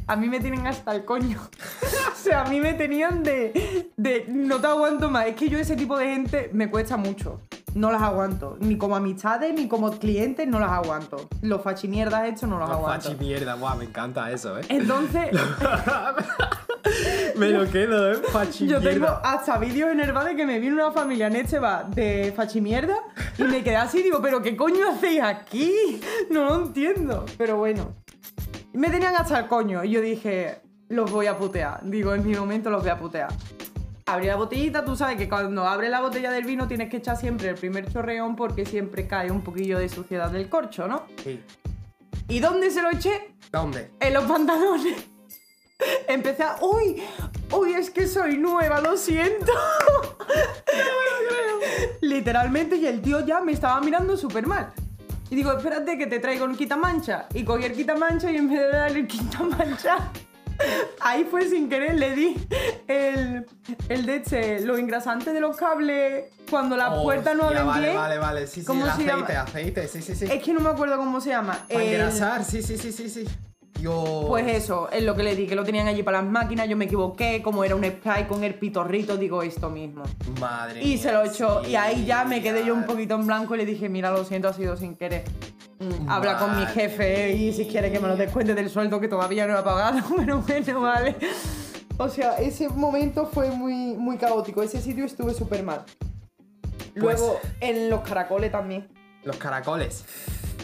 [0.06, 1.38] A mí me tienen hasta el coño.
[2.12, 4.24] o sea, a mí me tenían de, de.
[4.26, 5.26] No te aguanto más.
[5.26, 7.42] Es que yo, ese tipo de gente, me cuesta mucho.
[7.78, 8.56] No las aguanto.
[8.58, 11.28] Ni como amistades, ni como clientes, no las aguanto.
[11.42, 13.10] Los fachimierdas estos no los, Los aguanto.
[13.10, 13.54] fachi mierda.
[13.54, 14.62] Buah, me encanta eso, eh.
[14.68, 15.30] Entonces,
[17.36, 18.16] me lo quedo, eh.
[18.32, 21.46] Fachi Yo tengo hasta vídeos en el bar de que me vino una familia en
[21.60, 22.96] bar de fachimierda
[23.38, 26.00] y me quedé así, digo, pero ¿qué coño hacéis aquí?
[26.30, 27.26] No lo entiendo.
[27.36, 27.92] Pero bueno.
[28.72, 31.78] Me tenían hasta el coño y yo dije, los voy a putear.
[31.84, 33.28] Digo, en mi momento los voy a putear.
[34.08, 37.18] Abrí la botellita, tú sabes que cuando abres la botella del vino tienes que echar
[37.18, 41.04] siempre el primer chorreón porque siempre cae un poquillo de suciedad del corcho, ¿no?
[41.22, 41.42] Sí.
[42.26, 43.34] ¿Y dónde se lo eché?
[43.52, 43.90] ¿Dónde?
[44.00, 44.96] en los pantalones.
[46.08, 46.56] Empecé a.
[46.62, 47.02] ¡Uy!
[47.52, 47.74] ¡Uy!
[47.74, 49.52] Es que soy nueva, lo siento.
[52.00, 54.72] Literalmente, y el tío ya me estaba mirando súper mal.
[55.28, 57.26] Y digo, espérate que te traigo un quitamancha.
[57.34, 60.10] Y cogí el quitamancha y en vez de darle el quitamancha,
[61.00, 62.36] ahí fue sin querer, le di
[62.88, 63.46] el,
[63.88, 67.86] el de este, los engrasantes de los cables cuando las puertas no Hostia, abren vale,
[67.88, 67.96] bien.
[68.00, 69.42] Vale, vale, sí, sí, ¿Cómo el se aceite, llama?
[69.42, 70.24] aceite, sí, sí, sí.
[70.24, 71.58] Es que no me acuerdo cómo se llama.
[71.68, 73.24] Para El- engrasar, sí, sí, sí, sí, sí.
[73.78, 74.24] Dios.
[74.26, 76.76] Pues eso, es lo que le di, que lo tenían allí para las máquinas, yo
[76.76, 80.02] me equivoqué, como era un spray con el pitorrito, digo esto mismo.
[80.40, 83.14] Madre Y mía, se lo echó, sí, y ahí ya me quedé yo un poquito
[83.14, 85.24] en blanco y le dije, mira, lo siento, ha sido sin querer.
[85.78, 89.06] Mm, Habla con mi jefe y si quiere que me lo descuente del sueldo que
[89.06, 91.16] todavía no he pagado, pero bueno, vale.
[91.98, 95.84] O sea, ese momento fue muy, muy caótico, ese sitio estuve súper mal.
[96.94, 98.88] Luego, en los caracoles también.
[99.24, 100.04] Los caracoles.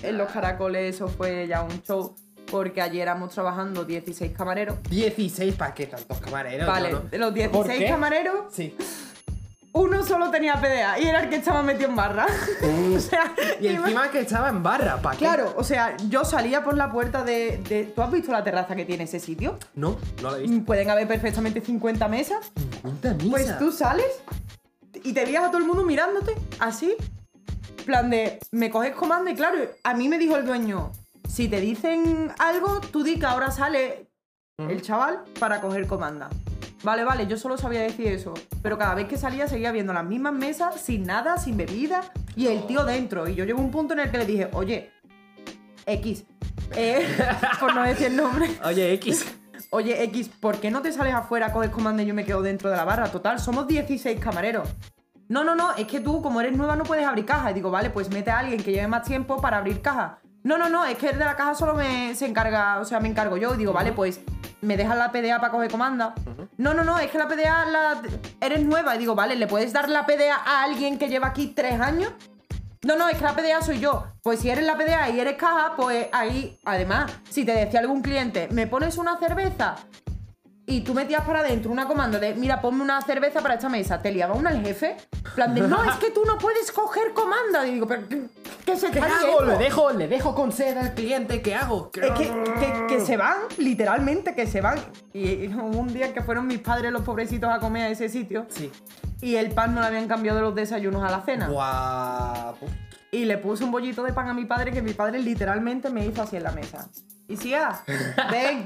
[0.02, 2.14] En los caracoles eso fue ya un show,
[2.50, 4.76] porque ayer éramos trabajando 16 camareros.
[4.90, 6.66] 16, ¿para qué tantos camareros?
[6.66, 7.86] Vale, Yo no- de los ¿Por 16 qué?
[7.88, 8.76] camareros, Sí.
[9.72, 12.26] uno solo tenía PDA y era el que estaba metido en barra.
[12.96, 15.24] o sea, Y encima que estaba en barra, ¿para qué?
[15.24, 18.76] Claro, o sea, yo salía por la puerta de, de- ¿Tú has visto la terraza
[18.76, 19.58] que tiene ese sitio?
[19.74, 20.64] No, no lo he visto.
[20.64, 22.52] Pueden haber perfectamente 50 mesas.
[22.82, 23.30] Punta misa.
[23.30, 24.06] Pues tú sales
[25.02, 26.94] y te veías a todo el mundo mirándote, así.
[27.84, 30.92] plan de, me coges comando y claro, a mí me dijo el dueño,
[31.28, 34.08] si te dicen algo, tú di que ahora sale
[34.58, 36.30] el chaval para coger comanda.
[36.82, 38.34] Vale, vale, yo solo sabía decir eso.
[38.62, 42.02] Pero cada vez que salía seguía viendo las mismas mesas, sin nada, sin bebida,
[42.36, 43.26] y el tío dentro.
[43.26, 44.92] Y yo llego a un punto en el que le dije, oye,
[45.86, 46.24] X,
[46.76, 47.06] eh,
[47.60, 48.48] por no decir el nombre.
[48.64, 49.26] Oye, X.
[49.70, 52.70] Oye, X, ¿por qué no te sales afuera, coges comando y yo me quedo dentro
[52.70, 53.10] de la barra?
[53.10, 54.68] Total, somos 16 camareros.
[55.28, 57.50] No, no, no, es que tú, como eres nueva, no puedes abrir caja.
[57.50, 60.20] Y digo, vale, pues mete a alguien que lleve más tiempo para abrir caja.
[60.44, 63.00] No, no, no, es que el de la caja solo me se encarga, o sea,
[63.00, 63.54] me encargo yo.
[63.54, 64.20] Y digo, vale, pues
[64.60, 66.14] me dejas la PDA para coger comanda.
[66.58, 68.02] No, no, no, es que la PDA la...
[68.42, 68.94] eres nueva.
[68.94, 72.12] Y digo, vale, ¿le puedes dar la PDA a alguien que lleva aquí tres años?
[72.82, 74.04] No, no, es que la PDA soy yo.
[74.22, 78.02] Pues si eres la PDA y eres caja, pues ahí, además, si te decía algún
[78.02, 79.76] cliente, ¿me pones una cerveza?
[80.66, 84.00] Y tú metías para adentro una comanda de, mira, ponme una cerveza para esta mesa.
[84.00, 84.96] Te liaba una el jefe.
[85.34, 87.66] Plan de, no, es que tú no puedes coger comanda.
[87.66, 88.22] Y digo, pero ¿qué,
[88.64, 89.42] qué se ¿Qué está hago?
[89.42, 91.42] Le dejo, le dejo con sed al cliente.
[91.42, 91.90] ¿Qué hago?
[91.90, 92.24] ¿Qué- Es que,
[92.60, 94.78] que- que se van, literalmente que se van.
[95.12, 98.08] Y, y hubo un día que fueron mis padres los pobrecitos a comer a ese
[98.08, 98.46] sitio.
[98.48, 98.72] Sí.
[99.20, 101.46] Y el pan no le habían cambiado de los desayunos a la cena.
[101.48, 102.66] Guapo.
[103.10, 106.06] Y le puse un bollito de pan a mi padre que mi padre literalmente me
[106.06, 106.88] hizo así en la mesa.
[107.28, 107.82] Y ah,
[108.30, 108.64] ven.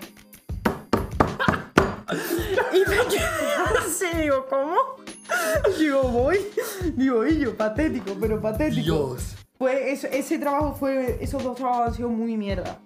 [2.72, 4.76] Y me quedé así, digo, ¿cómo?
[5.78, 6.38] Digo, voy.
[6.94, 8.82] Digo, y yo, patético, pero patético.
[8.82, 9.34] Dios.
[9.58, 12.78] Pues eso- ese trabajo fue, esos dos trabajos han sido muy mierda.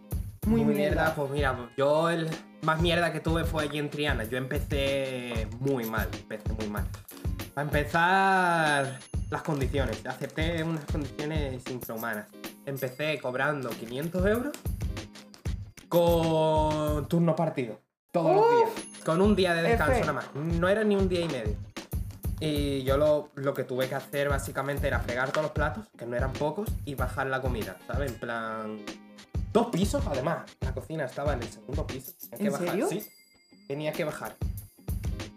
[0.46, 0.94] Muy, Muy mierda.
[0.96, 2.28] mierda, pues mira, yo el
[2.62, 4.24] más mierda que tuve fue allí en Triana.
[4.24, 6.85] Yo empecé muy mal, empecé muy mal.
[7.54, 8.98] Para empezar,
[9.30, 10.04] las condiciones.
[10.06, 12.26] Acepté unas condiciones infrahumanas.
[12.66, 14.52] Empecé cobrando 500 euros
[15.88, 17.78] con turno partido.
[18.11, 18.70] Todos los días.
[19.04, 20.34] Con un día de descanso nada más.
[20.34, 21.56] No era ni un día y medio.
[22.40, 26.06] Y yo lo, lo que tuve que hacer básicamente era fregar todos los platos, que
[26.06, 28.12] no eran pocos, y bajar la comida, ¿sabes?
[28.12, 28.78] En plan.
[29.52, 30.50] Dos pisos, además.
[30.60, 32.12] La cocina estaba en el segundo piso.
[32.30, 32.88] Tenía que ¿En bajar, serio?
[32.88, 33.08] sí.
[33.68, 34.36] Tenía que bajar.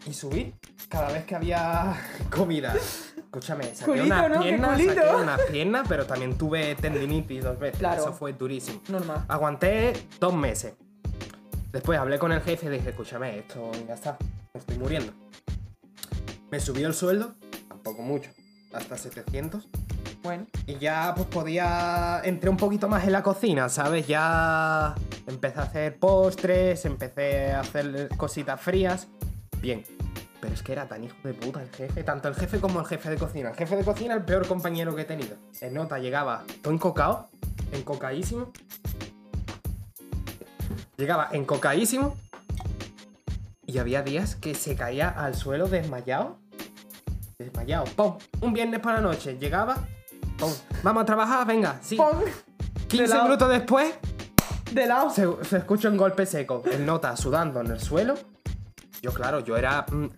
[0.07, 0.53] Y subir
[0.89, 1.95] cada vez que había
[2.35, 2.73] comida.
[2.75, 4.41] Escúchame, saqué Culito, unas ¿no?
[4.41, 7.79] ¡Qué piernas, saqué unas piernas, pero también tuve tendinitis dos veces.
[7.79, 8.01] Claro.
[8.01, 8.81] Eso fue durísimo.
[8.87, 9.25] Normal.
[9.27, 10.73] Aguanté dos meses.
[11.75, 14.17] Después hablé con el jefe y dije, escúchame, esto ya está,
[14.53, 15.11] me estoy muriendo.
[16.49, 17.35] Me subió el sueldo,
[17.67, 18.29] tampoco mucho,
[18.71, 19.67] hasta 700.
[20.23, 20.47] Bueno.
[20.67, 22.21] Y ya pues podía...
[22.23, 24.07] Entré un poquito más en la cocina, ¿sabes?
[24.07, 24.95] Ya
[25.27, 29.09] empecé a hacer postres, empecé a hacer cositas frías.
[29.59, 29.83] Bien.
[30.39, 32.85] Pero es que era tan hijo de puta el jefe, tanto el jefe como el
[32.85, 33.49] jefe de cocina.
[33.49, 35.35] El jefe de cocina, el peor compañero que he tenido.
[35.59, 37.27] En nota llegaba todo encocado,
[37.73, 38.53] encocaísimo.
[40.97, 42.15] Llegaba encocaísimo.
[43.67, 46.37] Y había días que se caía al suelo desmayado.
[47.37, 47.85] Desmayado.
[47.95, 48.17] ¡Pum!
[48.41, 49.37] Un viernes por la noche.
[49.39, 49.75] Llegaba.
[50.37, 50.51] ¡Pum!
[50.83, 51.79] Vamos a trabajar, venga.
[51.81, 51.95] Sí.
[51.97, 52.23] Pon
[52.87, 53.23] 15 lado.
[53.23, 53.93] minutos después
[54.71, 55.09] de lado.
[55.09, 56.63] se, se escucha un golpe seco.
[56.71, 58.15] El nota sudando en el suelo.
[59.01, 60.09] Yo, claro, yo era mm,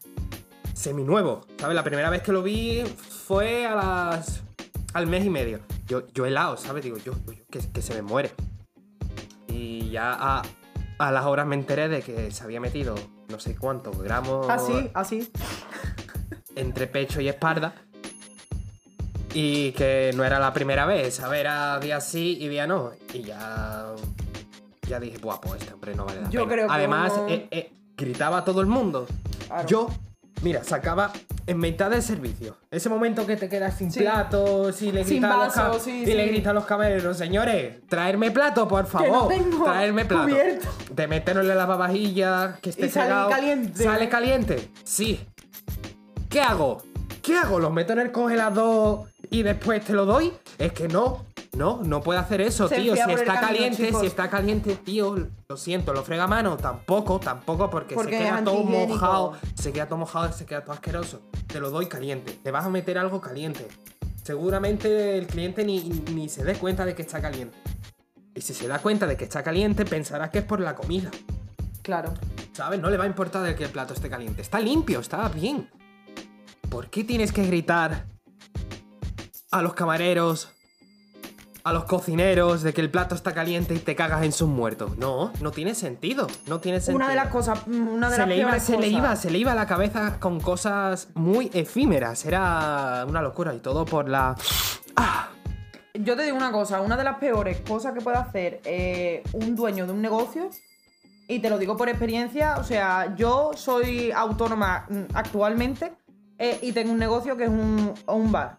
[0.74, 1.42] seminuevo.
[1.60, 1.76] ¿Sabes?
[1.76, 2.84] La primera vez que lo vi
[3.26, 4.42] fue a las.
[4.94, 5.62] al mes y medio.
[5.88, 6.84] Yo, yo helado, ¿sabes?
[6.84, 8.34] Digo, yo, yo- yo, que, que se me muere.
[9.48, 10.42] Y ya a,
[10.98, 12.96] a las horas me enteré de que se había metido
[13.30, 15.32] no sé cuántos gramos Así, así.
[16.56, 17.74] entre pecho y espalda.
[19.34, 21.42] Y que no era la primera vez, ¿sabes?
[21.42, 22.92] Era día sí y día no.
[23.14, 23.94] Y ya.
[24.88, 26.54] Ya dije, buah, pues este hombre no vale la Yo pena".
[26.54, 29.06] creo que Además, uno- eh, eh, gritaba a todo el mundo.
[29.48, 29.68] Claro.
[29.68, 29.90] Yo,
[30.42, 31.12] mira, sacaba
[31.46, 32.58] en mitad del servicio.
[32.72, 34.00] Ese momento que te quedas sin Sí.
[34.02, 36.14] platos y le a los sí, y sí.
[36.14, 39.10] le gritan a los camareros, señores, traerme plato, por favor.
[39.10, 40.24] no tengo traerme plato.
[40.24, 40.68] cubierto.
[40.94, 43.84] De meterlo en la lavavajillas, que esté Y sale caliente.
[43.84, 44.72] Sale caliente.
[44.84, 45.20] Sí.
[46.30, 46.84] ¿Qué hago?
[47.28, 47.60] ¿Qué hago?
[47.60, 50.32] ¿Los meto en el congelador y después te lo doy?
[50.58, 51.26] Es que no.
[51.58, 52.96] No, no puedo hacer eso, Se tío.
[52.96, 54.00] Si está camino, caliente, chicos.
[54.00, 56.56] si está caliente, tío, lo siento, lo frega a mano.
[56.56, 59.34] Tampoco, tampoco, porque, Porque se queda todo mojado.
[59.56, 61.20] Se queda todo mojado, se queda todo asqueroso.
[61.48, 62.32] Te lo doy caliente.
[62.42, 63.68] Te vas a meter algo caliente.
[64.24, 65.82] Seguramente el cliente ni,
[66.14, 67.58] ni se dé cuenta de que está caliente.
[68.36, 71.12] Y si se da cuenta de que está caliente, pensará que es por la comida.
[71.82, 72.14] Claro.
[72.54, 72.80] ¿Sabes?
[72.80, 74.42] No le va a importar de que el plato esté caliente.
[74.42, 75.70] Está limpio, está bien.
[76.70, 78.06] ¿Por qué tienes que gritar
[79.52, 80.50] a los camareros,
[81.64, 84.98] a los cocineros de que el plato está caliente y te cagas en sus muertos?
[84.98, 86.28] No, no tiene sentido.
[86.48, 86.98] No tiene sentido.
[86.98, 88.92] Una de las cosas, una de se las le, iba, peores se le cosas.
[88.92, 92.26] iba, se le iba la cabeza con cosas muy efímeras.
[92.26, 94.36] Era una locura y todo por la.
[94.96, 95.30] Ah,
[95.94, 99.56] Yo te digo una cosa, una de las peores cosas que puede hacer eh, un
[99.56, 100.50] dueño de un negocio,
[101.30, 105.92] y te lo digo por experiencia, o sea, yo soy autónoma mm, actualmente
[106.40, 108.58] eh, y tengo un negocio que es un, un bar.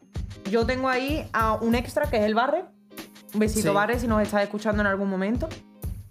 [0.50, 2.64] Yo tengo ahí a un extra que es el barre.
[3.34, 3.74] Un besito Sí.
[3.74, 5.48] barre si nos estás escuchando en algún momento.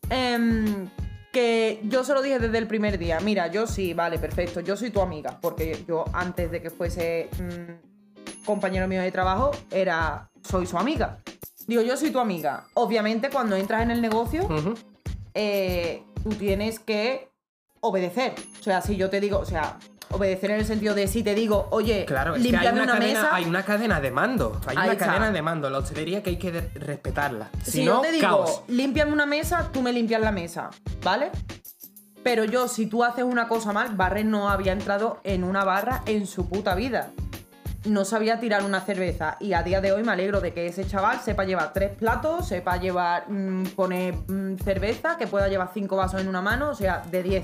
[0.09, 0.87] Em,
[1.33, 3.19] que yo se lo dije desde el primer día.
[3.19, 4.59] Mira, yo sí, vale, perfecto.
[4.61, 5.37] Yo soy tu amiga.
[5.41, 10.29] Porque yo antes de que fuese mm, compañero mío de trabajo, era.
[10.43, 11.17] Soy su amiga.
[11.67, 12.65] Digo, yo soy tu amiga.
[12.75, 14.47] Obviamente, cuando entras en el negocio,
[15.33, 17.29] eh, tú tienes que
[17.81, 18.33] obedecer.
[18.59, 19.77] O sea, si yo te digo, o sea,
[20.11, 22.93] obedecer en el sentido de si te digo, oye, Claro, es que hay límpiame una,
[22.93, 23.35] una, cadena, mesa.
[23.35, 24.59] hay una cadena de mando.
[24.67, 25.05] Hay Ahí una está.
[25.07, 25.69] cadena de mando.
[25.69, 27.49] La hostelería que hay que respetarla.
[27.63, 28.61] Si, Si no, yo te digo, caos.
[28.67, 30.69] límpiame una mesa, tú me limpias la mesa,
[31.03, 31.31] ¿vale?
[32.23, 36.01] Pero yo, si tú haces una cosa mal, Barre no había entrado en una barra
[36.05, 37.11] en su puta vida.
[37.85, 39.37] No sabía tirar una cerveza.
[39.39, 42.45] Y a día de hoy me alegro de que ese chaval sepa llevar tres platos,
[42.47, 46.75] sepa llevar, mm, poner mm, cerveza, que pueda llevar cinco vasos en una mano, o
[46.75, 47.43] sea, de 10.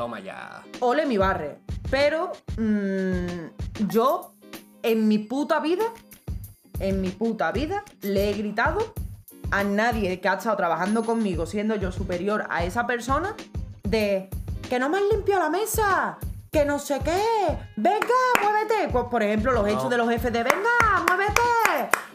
[0.00, 0.64] Toma ya.
[0.80, 1.58] Ole mi barre.
[1.90, 4.32] Pero mm, yo,
[4.82, 5.84] en mi puta vida,
[6.78, 8.94] en mi puta vida, le he gritado
[9.50, 13.36] a nadie que ha estado trabajando conmigo, siendo yo superior a esa persona,
[13.82, 14.30] de
[14.70, 16.16] que no me has limpiado la mesa,
[16.50, 17.22] que no sé qué,
[17.76, 18.06] venga,
[18.42, 18.88] muévete.
[18.90, 21.40] Pues, por ejemplo, los hechos de los jefes de venga, muévete,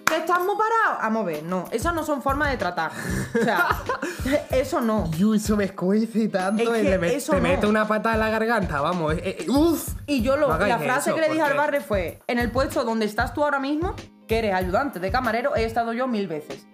[0.06, 1.00] que estás muy parado.
[1.02, 2.92] Vamos a ver, no, esas no son formas de tratar.
[3.40, 3.68] O sea,
[4.52, 5.10] eso no.
[5.18, 6.74] Y eso me escuece tanto.
[6.76, 7.44] Es y que met- eso te no.
[7.48, 9.14] mete una pata en la garganta, vamos.
[9.14, 9.88] eh, eh, uf.
[10.06, 12.38] Y yo lo, No hagáis la frase eso, que le dije al barre fue, en
[12.40, 13.96] el puesto donde estás tú ahora mismo,
[14.28, 16.66] que eres ayudante de camarero, he estado yo mil veces.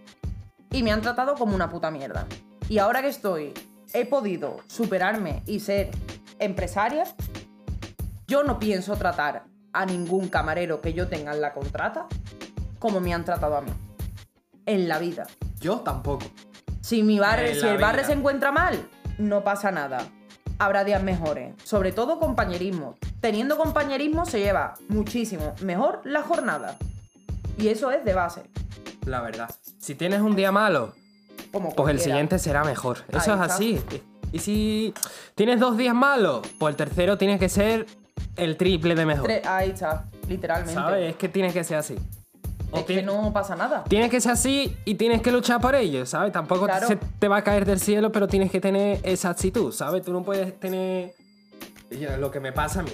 [0.72, 2.26] Y me han tratado como una puta mierda.
[2.70, 3.54] Y ahora que estoy,
[3.94, 5.92] he podido superarme y ser
[6.40, 7.04] empresaria,
[8.32, 12.08] yo no pienso tratar a ningún camarero que yo tenga en la contrata
[12.80, 13.72] como me han tratado a mí.
[14.66, 15.28] En la vida.
[15.60, 16.26] Yo tampoco.
[16.80, 18.08] Si mi barre, En si el barre vida.
[18.08, 20.08] se encuentra mal, no pasa nada.
[20.60, 21.56] Habrá días mejores.
[21.66, 22.96] Sobre todo compañerismo.
[23.20, 26.78] Teniendo compañerismo se lleva muchísimo mejor la jornada.
[27.58, 28.44] Y eso es de base.
[29.06, 29.54] La verdad.
[29.78, 30.94] Si tienes un día malo,
[31.52, 33.00] Como pues el siguiente será mejor.
[33.10, 33.44] Eso Ahí es está.
[33.56, 33.82] así.
[34.32, 34.94] Y si
[35.36, 37.86] tienes dos días malos, pues el tercero tiene que ser
[38.36, 39.30] el triple de mejor.
[39.30, 40.74] Tre- Ahí está, literalmente.
[40.74, 41.10] ¿Sabes?
[41.12, 41.96] Es que tiene que ser así.
[42.74, 43.84] O Es que no pasa nada.
[43.84, 46.32] Tienes que ser así y tienes que luchar por ello, ¿sabes?
[46.32, 46.88] Tampoco Claro.
[46.88, 50.04] se te va a caer del cielo, pero tienes que tener esa actitud, ¿sabes?
[50.04, 51.14] Tú no puedes tener
[51.90, 52.92] Ya, lo que me pasa a mí.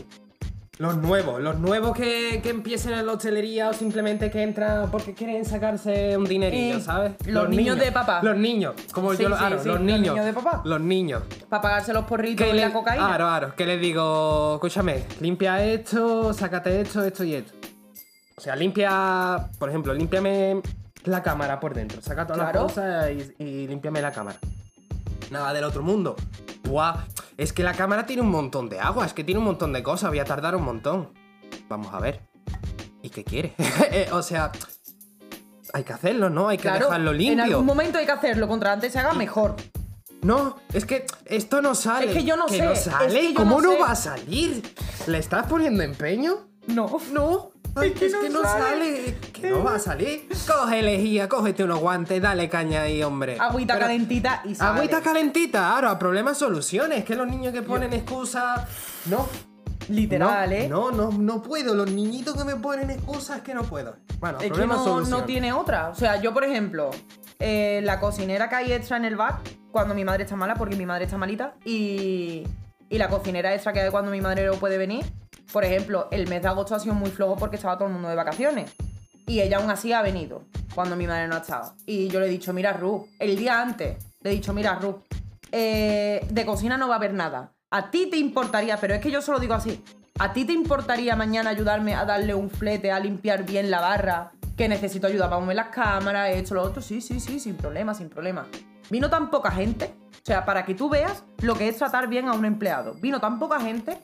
[0.80, 5.16] Los nuevos, los nuevos que, que empiecen en la hostelería o simplemente que entran porque
[5.16, 7.14] quieren sacarse un dinerillo, Eh, ¿sabes?
[7.26, 8.20] los niños de papá.
[8.22, 10.14] Los niños, como Sí, yo lo sí, los los niños.
[10.14, 10.62] niños de papá.
[10.66, 11.24] Los niños.
[11.50, 13.08] Para pagarse los porritos y le- la cocaína.
[13.08, 13.56] Claro, claro.
[13.56, 17.54] Que les digo, escúchame, limpia esto, sácate esto, esto y esto.
[18.38, 20.62] O sea, limpia, por ejemplo, límpiame
[21.06, 22.04] la cámara por dentro.
[22.04, 22.62] Saca todas Claro.
[22.66, 23.10] las cosas
[23.40, 24.38] y, y límpiame la cámara.
[25.32, 26.16] Nada del otro mundo.
[26.66, 26.98] Buah,
[27.38, 29.84] es que la cámara tiene un montón de agua, es que tiene un montón de
[29.84, 31.14] cosas, voy a tardar un montón.
[31.70, 32.22] Vamos a ver.
[33.02, 33.54] ¿Y qué quiere?
[33.92, 34.52] Eh, o sea,
[35.74, 36.48] hay que hacerlo, ¿no?
[36.50, 37.44] Hay que Claro, dejarlo En limpio.
[37.44, 38.48] algún momento hay que hacerlo.
[38.48, 39.56] Contra antes se haga mejor.
[40.24, 42.08] No, es que esto no sale.
[42.12, 43.20] Es que yo no sé, no es sale.
[43.20, 43.80] que yo ¿Cómo no no, sé.
[43.82, 44.64] va a salir?
[45.06, 46.48] ¿Le estás poniendo empeño?
[46.68, 46.98] No.
[47.14, 47.52] No.
[47.76, 49.16] Ay, Es que es que no sale.
[49.34, 50.28] Que no va a salir.
[50.48, 53.38] Coge lejía, cógete unos guantes, dale caña ahí, hombre.
[53.40, 54.78] Agüita Pero- calentita y sale.
[54.80, 57.04] Agüita calentita, ahora, problemas, soluciones.
[57.06, 58.62] Que los niños que ponen excusas.
[59.06, 59.28] No.
[59.90, 60.68] Literal, no, ¿eh?
[60.68, 61.74] No, no, no puedo.
[61.74, 63.96] Los niñitos que me ponen excusas que no puedo.
[64.20, 65.10] Bueno, Es que no, soluciones.
[65.10, 65.90] no tiene otra.
[65.90, 66.90] O sea, yo, por ejemplo,
[67.40, 69.40] eh, la cocinera que hay extra en el bar,
[69.72, 72.44] cuando mi madre está mala, porque mi madre está malita, y,
[72.90, 75.06] y la cocinera extra que hay cuando mi madre no puede venir,
[75.52, 78.10] por ejemplo, el mes de agosto ha sido muy flojo porque estaba todo el mundo
[78.10, 78.72] de vacaciones.
[79.26, 81.74] Y ella aún así ha venido cuando mi madre no ha estado.
[81.86, 84.98] Y yo le he dicho, mira, Ruth, el día antes, le he dicho, mira, Ruth,
[85.52, 87.52] eh, de cocina no va a haber nada.
[87.70, 89.84] A ti te importaría, pero es que yo solo digo así,
[90.20, 94.32] ¿a ti te importaría mañana ayudarme a darle un flete, a limpiar bien la barra?
[94.56, 96.82] Que necesito ayuda para mover las cámaras, esto, lo otro.
[96.82, 98.48] Sí, sí, sí, sin problema, sin problema.
[98.90, 99.94] Vino tan poca gente,
[100.28, 102.96] o sea, para que tú veas lo que es tratar bien a un empleado.
[102.96, 103.98] Vino tan poca gente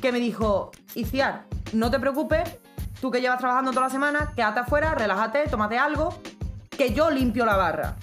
[0.00, 2.56] que me dijo, Iciar, no te preocupes,
[3.00, 6.16] tú que llevas trabajando toda la semana, quédate afuera, relájate, tómate algo,
[6.70, 7.96] que yo limpio la barra.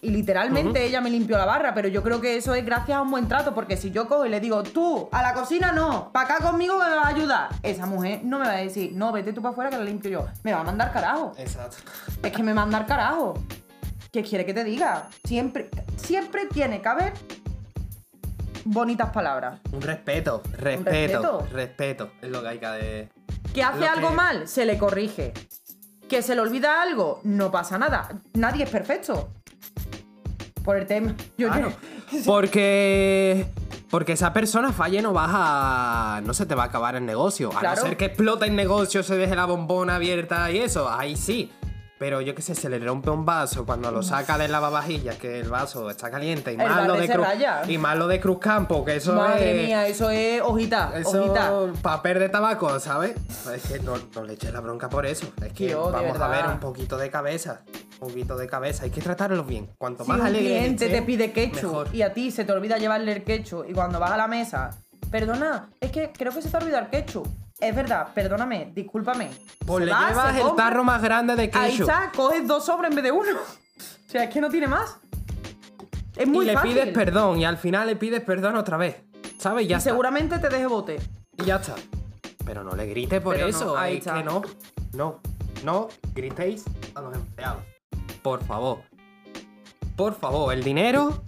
[0.00, 3.02] Y literalmente ella me limpió la barra, pero yo creo que eso es gracias a
[3.02, 6.12] un buen trato, porque si yo cojo y le digo, tú, a la cocina no,
[6.12, 9.12] para acá conmigo me vas a ayudar, esa mujer no me va a decir, no,
[9.12, 10.26] vete tú para afuera que la limpio yo.
[10.44, 11.34] Me va a mandar carajo.
[11.36, 11.76] Exacto.
[12.22, 13.34] Es que me manda al carajo.
[14.16, 15.10] ¿Qué quiere que te diga?
[15.24, 17.12] Siempre, siempre tiene que haber
[18.64, 19.60] bonitas palabras.
[19.72, 21.46] Un respeto, respeto, respeto.
[21.52, 22.10] respeto.
[22.22, 23.08] Es lo que hay que de...
[23.52, 25.34] Que hace algo mal, se le corrige.
[26.08, 28.08] Que se le olvida algo, no pasa nada.
[28.32, 29.28] Nadie es perfecto.
[30.64, 31.14] Por el tema.
[31.36, 31.74] Yo, Claro.
[32.24, 33.48] Porque.
[33.90, 36.22] Porque esa persona falle no vas a.
[36.24, 37.50] No se te va a acabar el negocio.
[37.54, 37.82] A Claro.
[37.82, 40.88] no ser que explote el negocio, se deje la bombona abierta y eso.
[40.88, 41.52] Ahí sí.
[41.98, 45.40] Pero yo qué sé, se le rompe un vaso cuando lo saca del lavavajillas, que
[45.40, 46.52] el vaso está caliente.
[46.52, 47.26] Y El más, lo de Cruz,
[47.68, 49.66] y más lo de Cruz Campo, que eso Madre es.
[49.66, 51.46] mía, eso es hojita, hojita.
[51.46, 53.16] Eso, papel de tabaco, ¿sabes?
[53.54, 55.26] Es que no, no le eches la bronca por eso.
[55.42, 57.62] Es que vamos a ver un poquito de cabeza.
[57.98, 58.84] Un poquito de cabeza.
[58.84, 59.70] Hay que tratarlos bien.
[59.78, 62.76] Cuanto Si más alegre cliente esté, te pide ketchup y a ti se te olvida
[62.76, 64.70] llevarle el ketchup y cuando vas a la mesa,
[65.10, 67.26] perdona, es que creo que se te ha olvidado el ketchup.
[67.58, 69.30] Es verdad, perdóname, discúlpame.
[69.64, 71.88] Pues Se le va, llevas el tarro más grande de Ahí ketchup.
[71.88, 73.30] está, coges dos sobres en vez de uno.
[74.06, 74.96] O sea, es que no tiene más.
[76.14, 78.96] Es muy y le pides perdón y al final le pides perdón otra vez.
[79.38, 79.64] ¿Sabes?
[79.64, 79.90] Y Ya está.
[79.90, 80.96] seguramente te deje bote.
[81.38, 81.74] Y ya está.
[82.44, 83.76] Pero no le grite por Pero no, eso.
[83.76, 84.14] ahí es está.
[84.14, 84.42] que no.
[84.92, 85.20] No.
[85.64, 87.64] No gritéis a los empleados.
[88.22, 88.78] Por favor.
[89.96, 91.24] Por favor, el dinero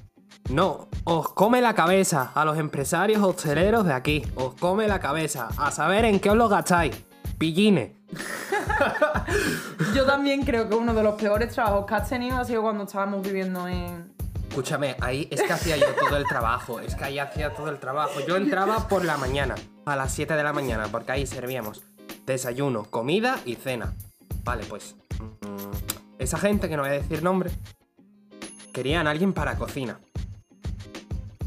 [0.49, 4.23] no os come la cabeza a los empresarios hosteleros de aquí.
[4.35, 5.49] Os come la cabeza.
[5.57, 6.97] A saber en qué os lo gastáis.
[7.39, 7.93] Pillines.
[9.95, 12.85] Yo también creo que uno de los peores trabajos que has tenido ha sido cuando
[12.85, 14.13] estábamos viviendo en.
[14.49, 17.79] Escúchame, ahí es que hacía yo todo el trabajo, es que ahí hacía todo el
[17.79, 18.19] trabajo.
[18.27, 21.83] Yo entraba por la mañana, a las 7 de la mañana, porque ahí servíamos
[22.27, 23.95] desayuno, comida y cena.
[24.43, 27.51] Vale, pues mm, esa gente, que no voy a decir nombre,
[28.73, 30.01] querían a alguien para cocina.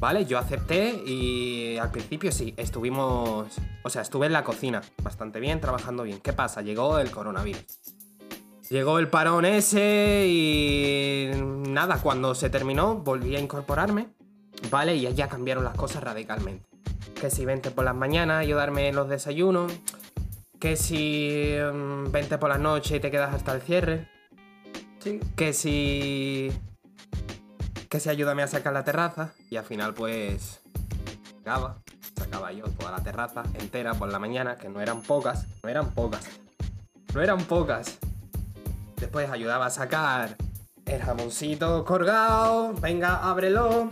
[0.01, 5.39] Vale, yo acepté y al principio sí, estuvimos, o sea, estuve en la cocina, bastante
[5.39, 6.19] bien, trabajando bien.
[6.21, 6.63] ¿Qué pasa?
[6.63, 7.63] Llegó el coronavirus.
[8.71, 11.29] Llegó el parón ese y
[11.69, 14.07] nada, cuando se terminó volví a incorporarme,
[14.71, 14.95] ¿vale?
[14.95, 16.65] Y ya cambiaron las cosas radicalmente.
[17.21, 19.71] Que si vente por las mañanas, ayudarme en los desayunos,
[20.59, 24.09] que si mm, vente por las noches y te quedas hasta el cierre,
[24.97, 25.19] Sí.
[25.35, 26.51] que si...
[27.91, 30.61] que si ayúdame a sacar la terraza y al final pues...
[31.39, 31.75] Sacaba,
[32.17, 35.89] sacaba yo toda la terraza entera por la mañana, que no eran pocas, no eran
[35.89, 36.25] pocas,
[37.13, 37.97] no eran pocas.
[38.95, 40.37] Después ayudaba a sacar
[40.85, 42.73] el jamoncito colgado.
[42.75, 43.91] Venga, ábrelo.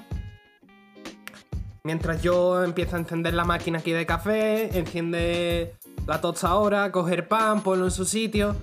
[1.84, 5.76] Mientras yo empiezo a encender la máquina aquí de café, enciende
[6.08, 8.56] la tostadora, coger pan, ponlo en su sitio.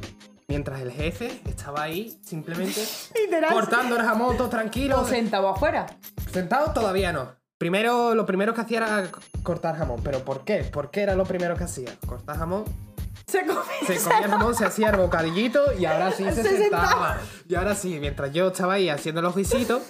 [0.48, 2.80] Mientras el jefe estaba ahí simplemente
[3.52, 5.00] cortando el jamón todo tranquilo.
[5.00, 5.86] O sentado afuera.
[6.32, 7.34] Sentado todavía no.
[7.58, 9.10] Primero, lo primero que hacía era
[9.42, 10.00] cortar jamón.
[10.04, 10.58] ¿Pero por qué?
[10.62, 11.90] ¿Por qué era lo primero que hacía?
[12.06, 12.64] Cortar jamón,
[13.26, 13.60] Se come.
[13.86, 16.88] se comía el jamón, se hacía el bocadillito y ahora sí se, Se sentaba.
[16.88, 17.20] sentaba.
[17.48, 19.82] Y ahora sí, mientras yo estaba ahí haciendo los guisitos,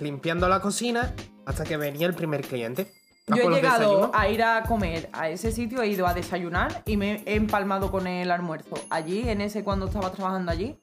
[0.00, 1.14] limpiando la cocina,
[1.46, 2.92] hasta que venía el primer cliente.
[3.28, 6.96] Yo he llegado a ir a comer a ese sitio, he ido a desayunar y
[6.96, 8.74] me he empalmado con el almuerzo.
[8.90, 10.76] Allí, en ese cuando estaba trabajando allí.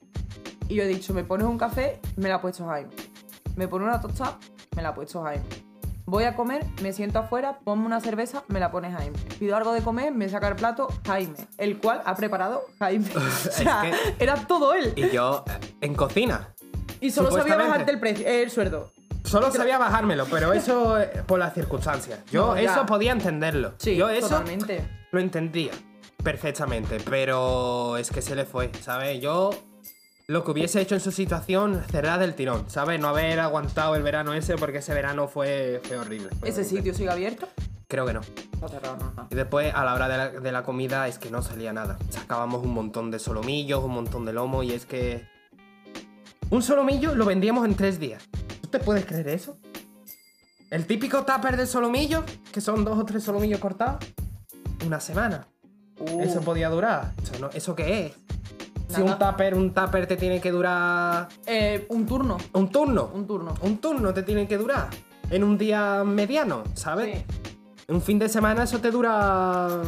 [0.69, 2.91] Y yo he dicho, me pones un café, me la ha puesto Jaime.
[3.55, 4.37] Me pone una tostada,
[4.75, 5.43] me la ha puesto Jaime.
[6.05, 9.17] Voy a comer, me siento afuera, ponme una cerveza, me la pone Jaime.
[9.37, 13.09] Pido algo de comer, me saca el plato Jaime, el cual ha preparado Jaime.
[13.15, 14.93] O sea, que- era todo él.
[14.95, 16.49] Y yo, eh, en cocina.
[17.01, 18.91] Y solo sabía bajarte el precio, el sueldo.
[19.29, 22.19] Solo sabía bajármelo, pero eso eh, por las circunstancias.
[22.31, 22.71] Yo No, ya.
[22.73, 23.73] eso podía entenderlo.
[23.77, 24.87] Sí, yo eso totalmente.
[25.11, 25.71] lo entendía
[26.23, 29.21] perfectamente, pero es que se le fue, ¿sabes?
[29.21, 29.51] Yo
[30.27, 32.99] lo que hubiese hecho en su situación, cerrar del tirón, ¿sabes?
[32.99, 36.29] No haber aguantado el verano ese porque ese verano fue, fue horrible.
[36.39, 36.77] fue ¿Ese horrible.
[36.77, 37.47] sitio sigue abierto?
[37.87, 38.21] Creo que no.
[38.53, 39.27] Está cerrado, no, no.
[39.31, 41.97] Y después, a la hora de la, de la comida, es que no salía nada.
[42.09, 45.25] Sacábamos un montón de solomillos, un montón de lomo, y es que.
[46.51, 48.27] Un solomillo lo vendíamos en tres días.
[48.69, 49.57] ¿Tú te puedes creer eso?
[50.69, 53.97] El típico tupper de solomillo, que son dos o tres solomillos cortados.
[54.85, 55.47] una semana.
[55.99, 57.13] Uh, Eso podía durar.
[57.23, 58.13] Eso, no- ¿Eso qué es?
[58.95, 62.37] Si un tupper, un tupper te tiene que durar eh, un turno.
[62.53, 63.09] un turno.
[63.13, 63.55] Un turno.
[63.61, 64.87] Un turno te tiene que durar.
[65.31, 67.17] En un día mediano, ¿sabes?
[67.17, 67.25] Sí.
[67.91, 69.81] Un fin de semana eso te dura.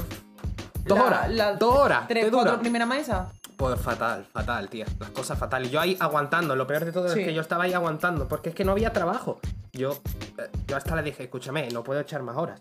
[0.85, 1.59] Dos La- horas.
[1.59, 2.07] dos horas.
[2.07, 2.43] Tres, te dura.
[2.43, 3.27] cuatro primeras mesas.
[3.57, 4.85] Pues fatal, fatal, tía.
[4.99, 5.69] Las cosas fatales.
[5.71, 6.55] Yo ahí aguantando.
[6.55, 7.19] Lo peor de todo Sí.
[7.19, 8.27] es que yo estaba ahí aguantando.
[8.27, 9.39] Porque es que no había trabajo.
[9.73, 9.91] Yo,
[10.37, 12.59] eh, yo hasta le dije, escúchame, no puedo echar más horas.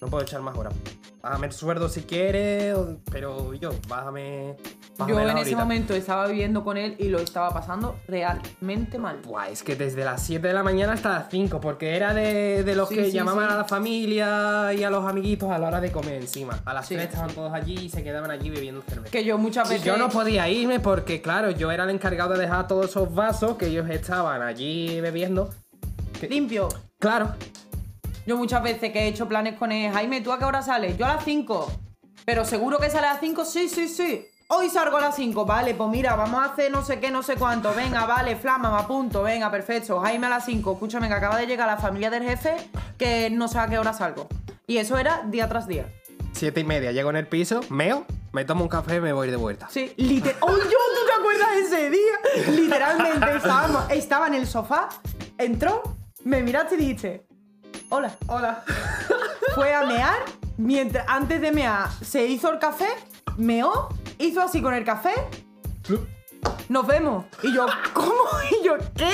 [0.00, 0.74] No puedo echar más horas.
[1.22, 2.76] Bájame el sueldo si quieres,
[3.10, 4.54] pero yo, bájame.
[4.58, 9.18] Yo bájamela en ese momento estaba viviendo con él y lo estaba pasando realmente mal.
[9.24, 12.62] Buah, es que desde las 7 de la mañana hasta las 5, porque era de,
[12.62, 13.54] de los Sí, que sí, llamaban sí.
[13.54, 16.60] a la familia y a los amiguitos a la hora de comer encima.
[16.64, 16.94] A las Sí.
[16.94, 19.10] 3 estaban todos allí y se quedaban allí bebiendo cerveza.
[19.10, 19.84] Que yo muchas veces.
[19.84, 23.56] yo no podía irme porque, claro, yo era el encargado de dejar todos esos vasos
[23.56, 25.50] que ellos estaban allí bebiendo.
[26.28, 26.68] Limpio.
[26.98, 27.34] Claro,
[28.26, 30.98] Yo muchas veces que he hecho planes con él, Jaime, ¿tú a qué hora sales?
[30.98, 31.70] Yo a las 5.
[32.24, 34.26] Pero seguro que sale a las 5, sí, sí, sí.
[34.48, 37.22] Hoy salgo a las 5, vale, pues mira, vamos a hacer no sé qué, no
[37.22, 37.72] sé cuánto.
[37.74, 40.00] Venga, vale, flama, me apunto, venga, perfecto.
[40.00, 42.56] Jaime a las 5, escúchame, que acaba de llegar la familia del jefe
[42.98, 44.26] que no sabe a qué hora salgo.
[44.66, 45.86] Y eso era día tras día.
[46.32, 49.30] siete y media, llego en el piso, meo, me tomo un café y me voy
[49.30, 49.68] de vuelta.
[49.70, 50.36] Sí, literal.
[50.40, 50.62] ¡Oh, yo!
[50.64, 52.56] ¿Tú te acuerdas de ese día?
[52.60, 54.88] Literalmente estábamos, estaba en el sofá,
[55.38, 55.82] entró,
[56.24, 57.26] me miraste y dijiste,
[57.90, 58.16] hola.
[58.26, 58.64] Hola.
[59.54, 60.16] Fue a mear,
[60.56, 62.88] mientras antes de mear se hizo el café,
[63.36, 65.12] meó, hizo así con el café,
[66.68, 67.24] nos vemos.
[67.42, 68.10] Y yo, ¿cómo?
[68.60, 69.12] Y yo, ¿qué?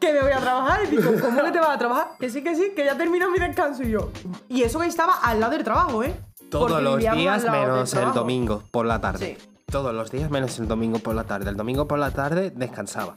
[0.00, 0.80] Que me voy a trabajar.
[0.84, 2.08] Y digo, ¿cómo que te vas a trabajar?
[2.18, 3.82] Que sí, que sí, que ya termino mi descanso.
[3.82, 4.10] Y yo,
[4.48, 6.14] y eso que estaba al lado del trabajo, ¿eh?
[6.50, 9.38] Todos Porque los días menos el domingo por la tarde.
[9.40, 9.48] Sí.
[9.66, 11.50] Todos los días menos el domingo por la tarde.
[11.50, 13.16] El domingo por la tarde descansaba.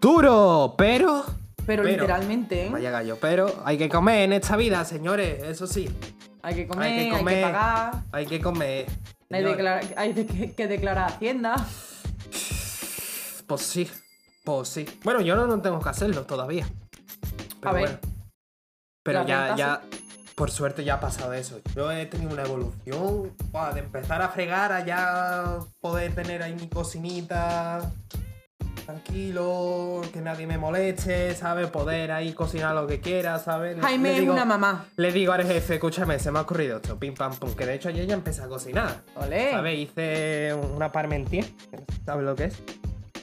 [0.00, 1.24] Duro, pero.
[1.66, 2.70] Pero, Pero- literalmente, ¿eh?
[2.70, 5.88] Vaya gallo, pero hay que comer en esta vida, señores, eso sí.
[6.42, 8.86] Hay que comer, hay hay que pagar, Hay que comer.
[8.88, 11.56] hay, Señores, declara- hay de que, que declarar Hacienda.
[13.46, 13.90] Pues sí,
[14.44, 14.86] pues sí.
[15.04, 16.66] Bueno, yo no, no tengo que hacerlo todavía.
[17.60, 17.82] Pero A ver.
[17.82, 17.98] bueno.
[19.02, 19.82] Pero ya, ya,
[20.34, 21.60] por suerte ya ha pasado eso.
[21.74, 26.54] Yo he tenido una evolución buah, de empezar a fregar a ya poder tener ahí
[26.54, 27.92] mi cocinita
[28.86, 31.68] tranquilo, que nadie me moleste, ¿sabes?
[31.68, 33.76] Poder ahí cocinar lo que quiera, ¿sabes?
[33.80, 34.86] Jaime le es digo- una mamá.
[34.96, 37.74] Le digo al jefe, escúchame, se me ha ocurrido esto, pim pam pum, que de
[37.74, 39.02] hecho ayer ya empecé a cocinar.
[39.16, 39.50] Olé.
[39.50, 39.78] ¿Sabes?
[39.78, 41.44] Hice una parmentier,
[42.04, 42.62] ¿sabes lo que es?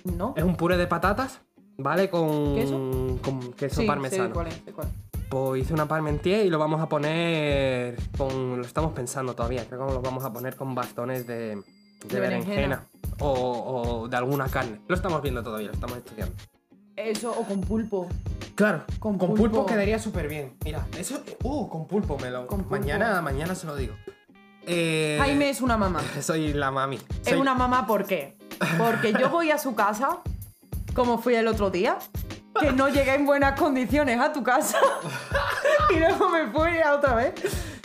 [0.04, 0.34] ¿No?
[0.36, 1.40] Es un puré de patatas,
[1.78, 2.10] ¿vale?
[2.10, 3.20] Con ¿Queso?
[3.24, 4.34] con queso sí, parmesano.
[4.34, 4.88] cuál es, cuál.
[5.30, 8.58] Pues hice una parmentier y lo vamos a poner con...
[8.58, 11.60] Lo estamos pensando todavía, creo que lo vamos a poner con bastones de,
[12.04, 12.56] de, De berenjena.
[12.56, 12.88] berenjena.
[13.20, 14.82] O, o de alguna carne.
[14.88, 16.36] Lo estamos viendo todavía, lo estamos estudiando.
[16.96, 18.08] Eso, o con pulpo.
[18.56, 19.44] Claro, Con con, pulpo.
[19.44, 19.66] pulpo.
[19.66, 20.56] quedaría súper bien.
[20.64, 21.24] Mira, eso...
[21.44, 22.46] Uh, con pulpo me lo...
[22.46, 22.76] Con pulpo.
[22.76, 23.96] Mañana, mañana se lo digo.
[24.68, 26.02] Eh, Jaime es una mamá.
[26.22, 27.00] Soy la mami.
[27.26, 28.38] Es una mamá, ¿por qué?
[28.78, 30.20] Porque yo voy a su casa,
[30.94, 31.98] como fui el otro día,
[32.60, 34.78] que no llegué en buenas condiciones a tu casa.
[35.90, 37.34] y luego me fui a otra vez.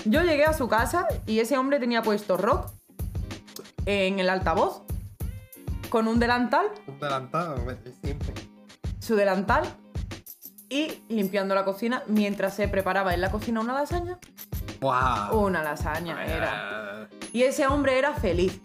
[0.05, 2.71] Yo llegué a su casa y ese hombre tenía puesto rock
[3.89, 4.83] en el altavoz,
[5.89, 7.57] con un delantal, Un adelantado,
[8.03, 8.35] siempre.
[8.99, 9.65] su delantal,
[10.69, 14.19] y limpiando la cocina mientras se preparaba en la cocina una lasaña.
[14.83, 15.41] ¡Wow!
[15.47, 17.09] Una lasaña era.
[17.33, 18.61] Y ese hombre era feliz.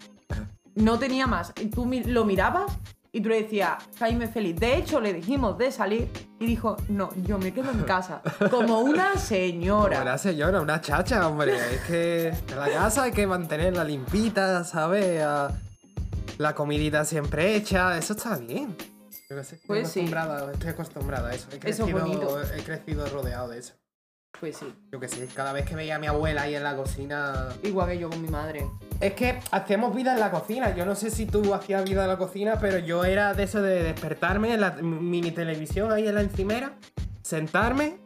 [0.76, 1.54] No tenía más.
[1.62, 2.78] Y tú lo mirabas
[3.16, 4.60] y tú le decías, Jaime feliz.
[4.60, 6.10] De hecho, le dijimos de salir
[6.40, 8.22] y dijo, no, yo me quedo en casa.
[8.50, 10.02] Como una señora.
[10.02, 11.56] Una señora, una chacha, hombre.
[11.56, 15.24] Es que en la casa hay que mantenerla limpita, ¿sabes?
[16.40, 18.76] La comidita siempre hecha, eso está bien.
[19.30, 20.00] Yo qué sé, estoy Pues sí.
[20.00, 21.48] acostumbrada, estoy acostumbrada a eso.
[21.52, 22.42] He Eso crecido, bonito.
[22.42, 23.74] he crecido rodeado de eso.
[24.40, 24.74] Pues sí.
[24.92, 27.50] Yo que sé, cada vez que veía a mi abuela ahí en la cocina.
[27.64, 28.66] Igual que yo con mi madre.
[29.00, 30.76] Es que hacíamos vida en la cocina.
[30.76, 33.62] Yo no sé si tú hacías vida en la cocina, pero yo era de eso
[33.62, 36.74] de despertarme en la mini televisión ahí en la encimera,
[37.22, 38.00] sentarme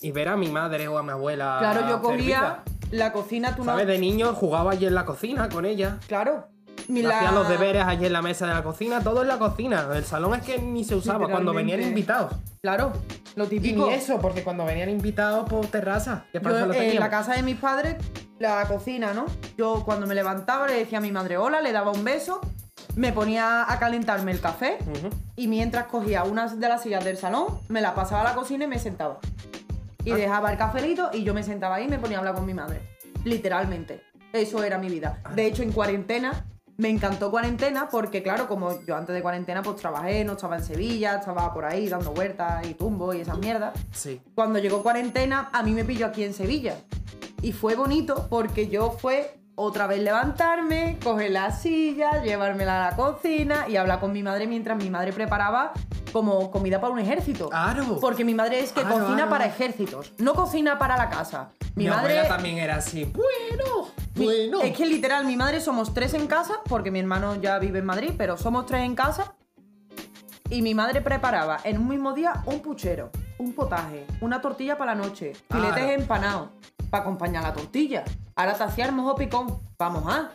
[0.00, 1.58] y ver a mi madre o a mi abuela.
[1.60, 3.72] Claro, yo cogía la cocina, tú no.
[3.72, 3.86] ¿Sabes?
[3.86, 5.98] De niño jugaba allí en la cocina con ella.
[6.06, 6.48] Claro.
[6.88, 9.86] Hacía la- los deberes allí en la mesa de la cocina, todo en la cocina.
[9.94, 12.32] El salón es que ni se usaba cuando venían invitados.
[12.62, 12.92] Claro,
[13.34, 13.86] lo Y típico.
[13.86, 16.24] ni eso, porque cuando venían invitados por terraza.
[16.32, 16.48] ¿Qué Yo?
[16.50, 17.96] Lo en la casa de mis padres,
[18.38, 19.26] la cocina, ¿no?
[19.56, 22.40] Yo cuando me levantaba le decía a mi madre hola, le daba un beso,
[22.94, 24.78] me ponía a calentarme el café
[25.36, 28.64] y mientras cogía una de las sillas del salón, me la pasaba a la cocina
[28.64, 29.18] y me sentaba.
[30.04, 30.16] Y Ah.
[30.16, 32.54] dejaba el cafelito y yo me sentaba ahí y me ponía a hablar con mi
[32.54, 32.80] madre.
[33.24, 34.02] Literalmente.
[34.32, 35.18] Eso era mi vida.
[35.24, 35.32] Ah.
[35.34, 36.44] De hecho, en cuarentena,
[36.78, 40.64] me encantó cuarentena porque, claro, como yo antes de cuarentena pues trabajé, no estaba en
[40.64, 44.20] Sevilla, estaba por ahí dando vueltas y tumbo y esas mierdas Sí.
[44.34, 46.76] cuando llegó cuarentena, a mí me pilló aquí en Sevilla.
[47.42, 52.96] Y fue bonito porque yo fue otra vez levantarme, coger la silla, llevármela a la
[52.96, 55.72] cocina y hablar con mi madre mientras mi madre preparaba
[56.12, 57.48] como comida para un ejército.
[57.48, 57.98] Claro.
[58.00, 59.30] Porque mi madre es que Claro, cocina claro.
[59.30, 61.50] para ejércitos, no cocina para la casa.
[61.74, 63.04] Mi, Mi, madre abuela también era así.
[63.04, 64.62] Bueno, bueno.
[64.62, 67.86] Es que literal, mi madre somos tres en casa, porque mi hermano ya vive en
[67.86, 69.34] Madrid, pero somos tres en casa.
[70.48, 74.94] Y mi madre preparaba en un mismo día un puchero, un potaje, una tortilla para
[74.94, 76.50] la noche, filetes empanados,
[76.88, 78.04] para acompañar la tortilla.
[78.36, 80.30] Ahora te hacía mojo picón, vamos a.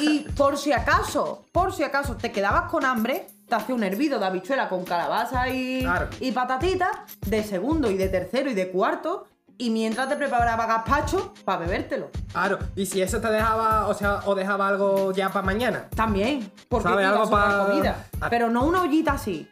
[0.00, 4.18] Y por si acaso, por si acaso te quedabas con hambre, te hacía un hervido
[4.18, 6.08] de habichuela con calabaza y, Claro.
[6.18, 6.90] y patatitas,
[7.26, 9.28] de segundo y de tercero y de cuarto,
[9.60, 12.10] y mientras te preparaba gazpacho para bebértelo.
[12.32, 12.58] Claro.
[12.74, 15.88] Y si eso te dejaba, o sea, o dejaba algo ya para mañana.
[15.94, 18.06] También, porque ¿Sabe algo sobrar pa- comida.
[18.20, 18.28] Ah.
[18.30, 19.48] Pero no una ollita así.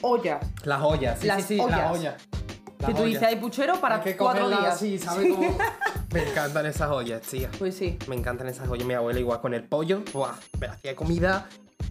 [0.00, 0.44] Ollas.
[0.64, 1.18] Las ollas.
[1.20, 1.78] Sí, Las sí, sí, ollas.
[1.78, 2.14] las ollas.
[2.22, 3.04] Que Las tú ollas.
[3.06, 4.64] dices, hay puchero para Hay que cuatro días.
[4.74, 5.26] así, ¿sabes?
[5.26, 5.32] Sí.
[5.34, 5.58] Como-
[6.12, 7.48] Me encantan esas ollas, tía.
[7.58, 7.98] Pues sí.
[8.08, 8.86] Me encantan esas ollas.
[8.86, 10.02] Mi abuela igual con el pollo.
[10.12, 11.46] Buah, me hacía comida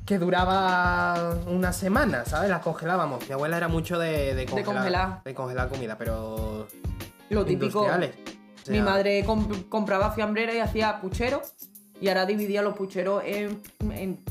[0.05, 2.49] que duraba una semana, ¿sabes?
[2.49, 3.25] La congelábamos.
[3.27, 4.75] Mi abuela era mucho de, de congelar.
[4.75, 5.23] congelar.
[5.23, 6.67] de congelar comida, pero...
[7.33, 7.65] Lo típico.
[7.85, 8.15] Industriales.
[8.61, 11.41] O sea, Mi madre comp- compraba fiambrera y hacía puchero.
[11.99, 13.61] Y ahora dividía los pucheros en,
[13.91, 14.23] en,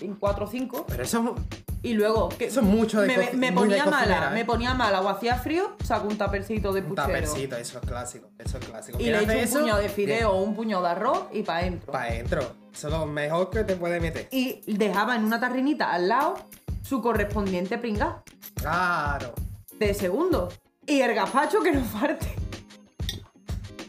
[0.00, 0.84] en cuatro o cinco.
[0.88, 1.34] Pero eso...
[1.82, 4.34] Y luego, que Eso es mucho de me, me de ponía mala, ¿eh?
[4.34, 7.06] me ponía mala o hacía frío, saco un tapercito de Un puchero.
[7.06, 8.28] tapercito, eso es clásico.
[8.38, 8.98] Eso es clásico.
[9.00, 9.58] Y ¿Quieres le echo un eso?
[9.60, 11.90] puñado de fideo o un puñado de arroz y para adentro.
[11.90, 12.40] Para adentro.
[12.70, 14.28] Eso es lo mejor que te puede meter.
[14.30, 16.34] Y dejaba en una tarrinita al lado
[16.82, 18.22] su correspondiente pringa
[18.56, 19.32] Claro.
[19.78, 20.50] de segundo.
[20.86, 22.34] Y el gazpacho que no falte.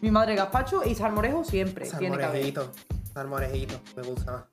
[0.02, 2.42] Mi madre gazpacho y salmorejo siempre tiene que haber.
[2.54, 2.72] Salmorejito.
[3.14, 3.80] Salmorejito.
[3.96, 4.44] Me gusta más.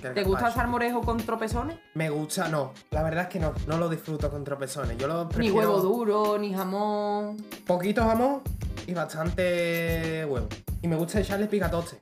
[0.00, 0.54] que el ¿Te gusta el gazpacho.
[0.56, 1.78] salmorejo con tropezones?
[1.94, 2.72] Me gusta, no.
[2.90, 3.52] La verdad es que no.
[3.66, 4.96] No lo disfruto con tropezones.
[4.98, 5.56] Yo lo Ni prefiero...
[5.56, 7.36] huevo duro, ni jamón.
[7.66, 8.42] Poquito jamón
[8.86, 10.48] y bastante huevo.
[10.82, 12.00] Y me gusta echarle picatoste.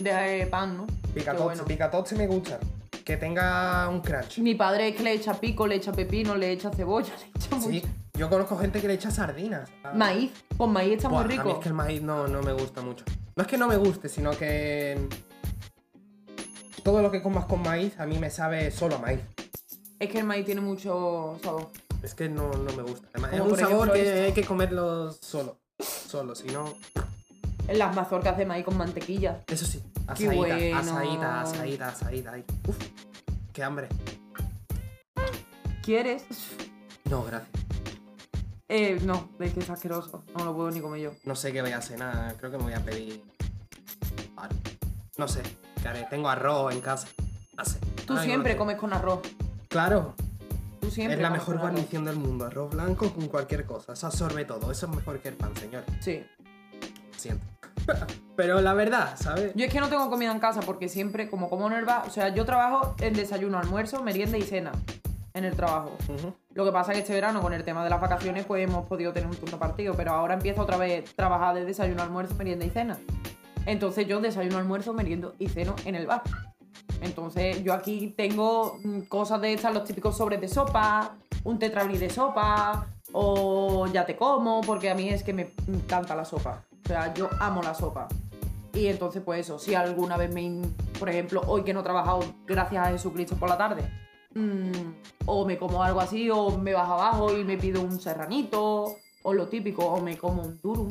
[0.00, 0.86] De eh, pan, ¿no?
[0.86, 1.64] Qué Picatoste, bueno.
[1.64, 2.58] picatoste me gusta.
[3.04, 4.38] Que tenga un crunch.
[4.38, 7.60] Mi padre es que le echa pico, le echa pepino, le echa cebolla, le echa
[7.60, 7.82] Sí.
[8.16, 9.68] Yo conozco gente que le echa sardinas.
[9.94, 11.56] Maíz, con maíz está Buah, muy A mí rico.
[11.58, 13.04] es que el maíz no, no me gusta mucho.
[13.36, 15.08] No es que no me guste, sino que.
[16.84, 19.20] Todo lo que comas con maíz a mí me sabe solo a maíz.
[19.98, 21.70] Es que el maíz tiene mucho sabor.
[22.02, 23.08] Es que no, no me gusta.
[23.14, 24.22] Además, es Como un por sabor ejemplo que esto.
[24.26, 25.58] hay que comerlo solo.
[25.80, 26.74] Solo, si no.
[27.66, 29.42] En las mazorcas de maíz con mantequilla.
[29.46, 29.82] Eso sí.
[30.06, 30.78] Qué Asaíta, bueno.
[30.78, 31.94] asaíta.
[32.32, 32.44] ay.
[32.68, 32.76] Uf,
[33.52, 33.88] qué hambre.
[35.82, 36.24] ¿Quieres?
[37.04, 37.50] No, gracias.
[38.68, 40.24] Eh, no, es que es asqueroso.
[40.36, 41.12] No lo puedo ni comer yo.
[41.24, 42.36] No sé qué voy a cenar.
[42.36, 43.22] Creo que me voy a pedir.
[45.16, 45.42] No sé.
[45.80, 46.06] ¿Qué haré?
[46.10, 47.08] Tengo arroz en casa.
[48.06, 49.20] Tú siempre no comes con arroz.
[49.68, 50.14] Claro.
[50.80, 52.46] Tú siempre es la mejor guarnición del mundo.
[52.46, 53.92] Arroz blanco con cualquier cosa.
[53.92, 54.70] Eso absorbe todo.
[54.72, 55.84] Eso es mejor que el pan, señor.
[56.00, 56.24] Sí.
[57.16, 57.44] Siento.
[58.36, 59.52] Pero la verdad, ¿sabes?
[59.54, 62.04] Yo es que no tengo comida en casa porque siempre, como como en el bar,
[62.06, 64.72] o sea, yo trabajo en desayuno, almuerzo, merienda y cena
[65.34, 65.96] en el trabajo.
[66.52, 68.86] Lo que pasa es que este verano, con el tema de las vacaciones, pues hemos
[68.86, 72.34] podido tener un turno partido, pero ahora empiezo otra vez a trabajar de desayuno, almuerzo,
[72.36, 72.98] merienda y cena.
[73.66, 76.22] Entonces yo desayuno, almuerzo, meriendo y ceno en el bar.
[77.00, 81.98] Entonces yo aquí tengo mm, cosas de estas, los típicos sobres de sopa, un tetrabric
[81.98, 86.62] de sopa, o ya te como, porque a mí es que me encanta la sopa.
[86.84, 88.08] O sea, yo amo la sopa.
[88.72, 90.62] Y entonces, pues eso, si alguna vez me.
[90.98, 93.88] Por ejemplo, hoy que no he trabajado, gracias a Jesucristo por la tarde,
[94.34, 94.70] mm,
[95.26, 99.32] o me como algo así, o me bajo abajo y me pido un serranito, o
[99.32, 100.88] lo típico, o me como un durum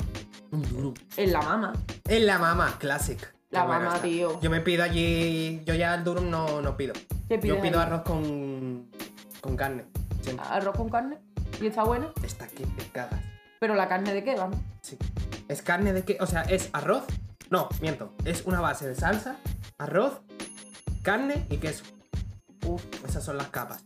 [0.51, 0.93] Un duro.
[1.17, 1.73] en la mama.
[2.07, 3.33] En la mama, classic.
[3.51, 4.07] La bueno mama, está.
[4.07, 4.39] tío.
[4.41, 5.61] Yo me pido allí.
[5.65, 6.93] Yo ya el durum no, no pido.
[7.27, 7.85] ¿Qué pides Yo pido ahí?
[7.85, 8.87] arroz con.
[9.41, 9.85] con carne.
[10.21, 10.45] Siempre.
[10.49, 11.17] Arroz con carne.
[11.61, 12.11] Y está bueno.
[12.23, 13.19] Está que te cagas.
[13.59, 14.59] Pero la carne de qué va, ¿no?
[14.81, 14.97] Sí.
[15.47, 16.17] ¿Es carne de qué?
[16.19, 17.03] O sea, ¿es arroz?
[17.49, 18.13] No, miento.
[18.25, 19.37] Es una base de salsa,
[19.77, 20.21] arroz,
[21.03, 21.83] carne y queso.
[22.65, 22.83] Uf.
[23.05, 23.83] Esas son las capas.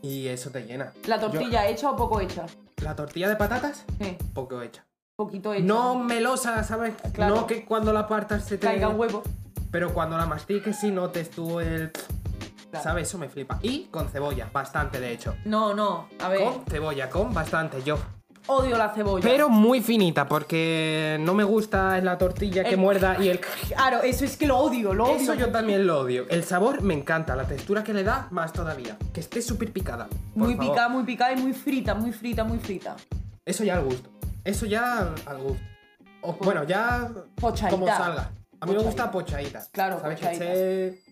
[0.00, 0.92] Y eso te llena.
[1.06, 2.46] ¿La tortilla hecha o poco hecha?
[2.82, 4.84] La tortilla de patatas, Sí, poco hecha.
[5.16, 5.64] poquito hecha.
[5.64, 6.94] No melosa, ¿sabes?
[7.12, 7.36] Claro.
[7.36, 8.66] No que cuando la partas se te...
[8.66, 9.22] caiga un huevo.
[9.70, 11.92] Pero cuando la mastiques sí notes tú el...
[12.70, 12.84] Claro.
[12.84, 13.08] ¿Sabes?
[13.08, 13.58] Eso me flipa.
[13.62, 15.36] Y con cebolla, bastante de hecho.
[15.44, 16.08] No, no.
[16.20, 17.98] A ver, Con cebolla, con bastante, yo.
[18.46, 19.22] Odio la cebolla.
[19.28, 23.40] Pero muy finita, porque no me gusta la tortilla que El- muerda y el...
[23.40, 25.16] Claro, eso es que lo odio, lo odio.
[25.16, 26.26] Eso yo también lo odio.
[26.28, 28.96] El sabor me encanta, la textura que le da, más todavía.
[29.12, 30.08] Que esté súper picada.
[30.34, 30.70] Muy favor.
[30.70, 32.96] picada, muy picada y muy frita, muy frita, muy frita.
[33.44, 34.10] Eso ya al gusto.
[34.44, 35.62] Eso ya al gusto.
[36.22, 37.70] O, bueno, ya Pochadita.
[37.70, 38.30] como salga.
[38.60, 38.82] A mí me Pochadita.
[38.84, 39.66] gusta pochadita.
[39.72, 40.18] Claro, ¿Sabes?
[40.20, 40.44] pochadita.
[40.44, 41.02] Que esté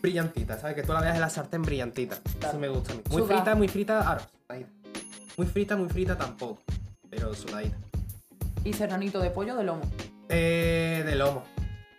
[0.00, 0.76] brillantita, ¿sabes?
[0.76, 2.16] Que tú la veas en la sartén brillantita.
[2.38, 2.48] Claro.
[2.48, 3.02] Eso me gusta a mí.
[3.10, 3.34] Muy Suda.
[3.34, 4.70] frita, muy frita, ahora, sudadita.
[5.36, 6.62] Muy frita, muy frita tampoco.
[7.10, 7.76] Pero sudadita.
[8.64, 9.82] Y serranito de pollo de lomo.
[10.28, 11.44] Eh, de lomo.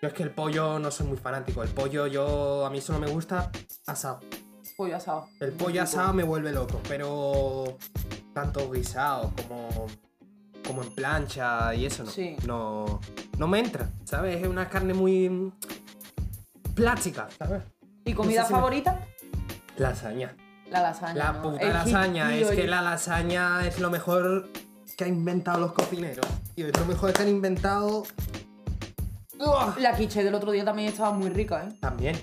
[0.02, 1.64] Yo es que el pollo no soy muy fanático.
[1.64, 2.66] El pollo, yo.
[2.66, 3.52] A mí solo me gusta
[3.86, 4.20] asado.
[4.78, 5.28] Pollo asado.
[5.40, 7.78] El Muy pollo asado me vuelve loco, pero.
[8.34, 9.88] Tanto guisado como.
[10.66, 12.10] Como en plancha y eso no.
[12.12, 12.38] Sí.
[12.48, 13.00] No.
[13.38, 14.42] No me entra, ¿sabes?
[14.42, 15.52] Es una carne muy.
[16.74, 17.64] Plástica, ¿sabes?
[18.06, 19.08] ¿Y comida No sé si me- favorita?
[19.78, 20.36] Lasaña.
[20.74, 21.14] La lasaña.
[21.14, 21.42] La ¿no?
[21.44, 22.36] puta El lasaña.
[22.36, 24.50] es que la lasaña es lo mejor
[24.98, 26.26] que han inventado los cocineros.
[26.56, 28.04] Tío, es lo mejor que han inventado.
[29.40, 29.76] ¡Uah!
[29.80, 31.74] La quiche del otro día también estaba muy rica, ¿eh?
[31.80, 32.20] También.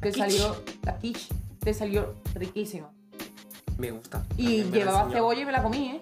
[0.00, 0.62] Te salió.
[0.82, 1.28] La quiche.
[1.62, 2.90] Te salió riquísima.
[3.76, 4.24] Me gusta.
[4.38, 6.00] Y me llevaba cebolla y me la comí, ¿eh?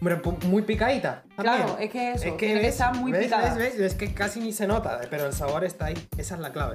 [0.00, 1.24] Hombre, muy picadita.
[1.34, 1.56] también.
[1.56, 2.24] Claro, es que eso.
[2.24, 3.54] Es que, tiene que ves, estar muy ves, picada.
[3.54, 6.08] ves, ves, es que casi ni se nota, pero el sabor está ahí.
[6.16, 6.74] Esa es la clave.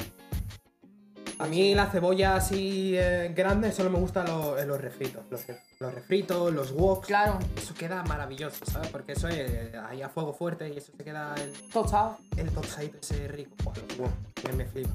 [1.39, 5.23] A mí la cebolla así eh, grande solo me gustan los, los refritos.
[5.29, 5.45] Los,
[5.79, 7.05] los refritos, los woks.
[7.05, 8.89] Claro, Eso queda maravilloso, ¿sabes?
[8.89, 12.17] Porque eso es ahí a fuego fuerte y eso se queda el, tostado.
[12.38, 13.55] el tostadito ese rico.
[13.63, 14.89] Buah, los woks, que me flipa.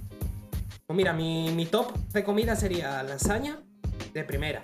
[0.84, 3.60] Pues mira, mi, mi top de comida sería lasaña
[4.12, 4.60] de primera.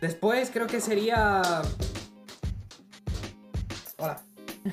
[0.00, 1.40] Después creo que sería.
[3.96, 4.20] Hola.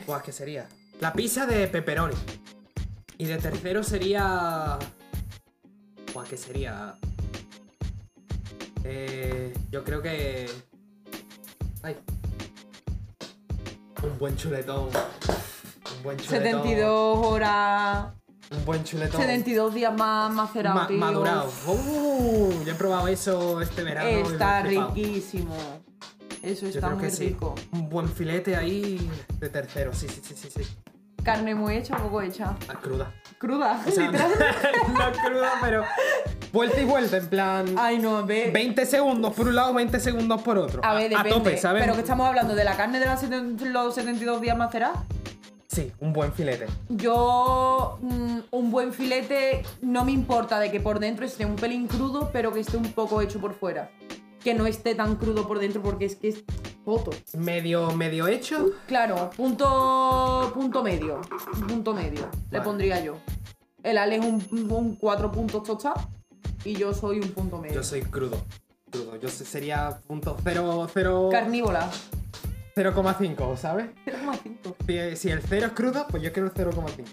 [0.08, 0.68] Buah, ¿qué sería?
[1.00, 2.16] La pizza de pepperoni.
[3.20, 4.80] Y de tercero sería.
[6.16, 6.96] Buah, ¿qué sería?
[8.86, 10.50] Eh, yo creo que.
[11.84, 11.98] Ay.
[14.02, 14.86] Un buen chuletón.
[14.86, 16.64] Un buen chuletón.
[16.64, 18.14] 72 horas.
[18.50, 19.20] Un buen chuletón.
[19.20, 21.52] 72 días más macerado, Ma- madurado.
[21.68, 24.08] Uh, yo he probado eso este verano.
[24.08, 25.54] Está riquísimo.
[26.42, 27.28] Eso está muy que sí.
[27.28, 27.56] rico.
[27.74, 29.94] Un buen filete ahí de tercero.
[29.94, 30.50] Sí, sí, sí, sí.
[30.50, 30.62] sí.
[31.26, 32.56] Carne muy hecha o poco hecha.
[32.82, 33.12] Cruda.
[33.46, 34.32] Cruda, O sea, literal.
[34.88, 35.84] no cruda, pero
[36.52, 37.76] vuelta y vuelta, en plan.
[37.78, 38.50] Ay, no, ve.
[38.52, 40.82] 20 segundos por un lado, 20 segundos por otro.
[40.84, 41.30] A ver, depende.
[41.30, 41.84] tope, ¿sabes?
[41.84, 44.98] Pero que estamos hablando de la carne de los 72 días macerados.
[45.68, 46.66] Sí, un buen filete.
[46.90, 51.86] Yo, mm, un buen filete, no me importa de que por dentro esté un pelín
[51.88, 53.92] crudo, pero que esté un poco hecho por fuera.
[54.44, 56.44] Que no esté tan crudo por dentro porque es que es
[57.38, 58.72] Medio, medio hecho.
[58.88, 61.22] Claro, punto, punto medio.
[61.68, 63.18] Punto medio, le pondría yo.
[63.84, 65.96] El Ale es un, un cuatro puntos tostado
[66.64, 67.76] y yo soy un punto medio.
[67.76, 68.44] Yo soy crudo.
[68.92, 69.16] Crudo.
[69.20, 71.90] Yo se- sería punto 0, 0, Carnívora.
[72.76, 73.88] 0,5, ¿sabes?
[74.06, 74.76] 0,5.
[75.12, 77.04] Si, si el 0 es crudo, pues yo quiero el 0,5.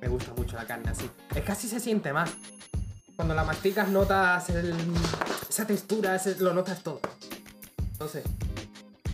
[0.00, 1.08] Me gusta mucho la carne así.
[1.34, 2.30] Es que así se siente más.
[3.16, 4.74] Cuando la masticas notas el-
[5.48, 7.00] esa textura, ese- lo notas todo.
[7.94, 8.24] Entonces,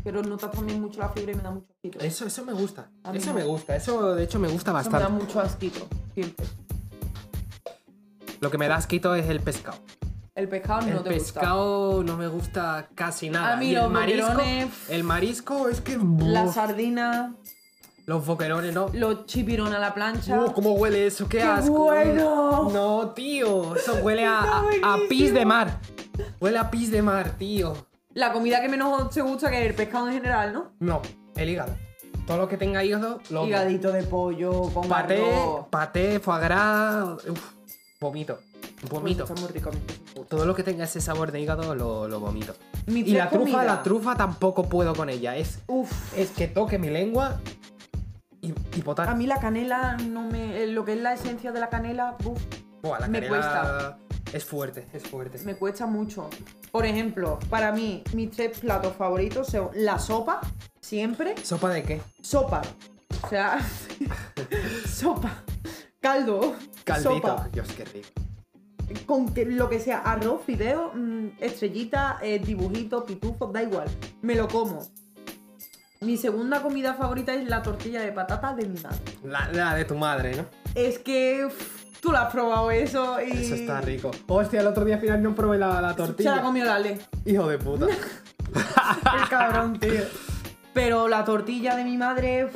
[0.03, 2.01] Pero notas también mucho la fibra y me da mucho asquito.
[2.01, 2.91] eso, eso me gusta.
[3.05, 3.35] A mí Eso no.
[3.35, 3.77] me gusta.
[3.77, 6.47] Eso de hecho me gusta Eso me da mucho asquito, siempre.
[8.41, 9.77] Lo que me da asquito es el pescado.
[10.35, 11.33] El pescado el no te gusta.
[11.41, 13.53] pescado no me gusta casi nada.
[13.53, 17.35] A mí Y el los marisco, boquerones- el marisco es que La sardina,
[18.07, 18.89] los boquerones no.
[18.95, 20.41] los chipirones a la plancha.
[20.41, 21.29] Uh, ¿Cómo huele eso?
[21.29, 21.73] ¡Qué, ¡Qué asco!
[21.73, 22.71] bueno!
[22.73, 23.77] No, tío.
[23.77, 25.09] Eso huele a, Está a- a buenísimo.
[25.11, 25.79] pis de mar.
[26.41, 27.75] Huele a pis de mar, tío.
[28.15, 30.73] La comida que menos te gusta que es el pescado en general, ¿no?
[30.81, 31.01] No,
[31.37, 31.77] el hígado.
[32.27, 35.67] Todo lo que tenga hígado, lo Higadito de pollo con Paté, arroz.
[35.71, 37.05] paté, foie gras.
[37.29, 37.53] Uf,
[38.01, 38.39] vomito.
[38.89, 39.25] Vomito.
[39.25, 39.71] Está muy rico.
[40.29, 42.55] Todo lo que tenga ese sabor de hígado lo, lo vomito.
[42.87, 45.37] Mi Y la trufa, la trufa tampoco puedo con ella.
[45.37, 45.91] Es, Uf.
[46.17, 47.41] es que toque mi lengua
[48.41, 49.09] y, y botar.
[49.09, 50.67] A mí la canela no me.
[50.69, 52.41] Lo que es la esencia de la canela, uf,
[52.83, 53.99] Buah, la me canela cuesta.
[54.33, 55.39] Es fuerte, es fuerte.
[55.45, 56.31] me cuesta mucho.
[56.71, 60.41] Por ejemplo, para mí, mis tres platos favoritos son la sopa,
[60.81, 61.35] siempre.
[61.43, 62.01] ¿Sopa de qué?
[62.23, 62.63] Sopa.
[63.23, 63.59] O sea,
[64.89, 65.43] sopa.
[66.01, 66.55] Caldo.
[66.85, 67.15] Caldito.
[67.15, 67.49] Sopa.
[67.53, 68.09] Dios, qué rico.
[69.07, 73.89] Con que, lo que sea, arroz, fideo, mm, estrellita, eh, dibujito, pitufo, da igual.
[74.23, 74.81] Me lo como.
[76.01, 78.99] Mi segunda comida favorita es la tortilla de patata de mi madre.
[79.25, 80.47] La, la de tu madre, ¿no?
[80.75, 81.49] Es que
[82.01, 83.31] tú la has probado eso y.
[83.33, 84.11] Eso está rico.
[84.29, 86.37] Hostia, el otro día al final no probé la, la Se tortilla.
[86.37, 86.99] la comió Lale.
[87.25, 87.87] Hijo de puta.
[89.23, 90.03] El cabrón, tío.
[90.75, 92.49] Pero la tortilla de mi madre.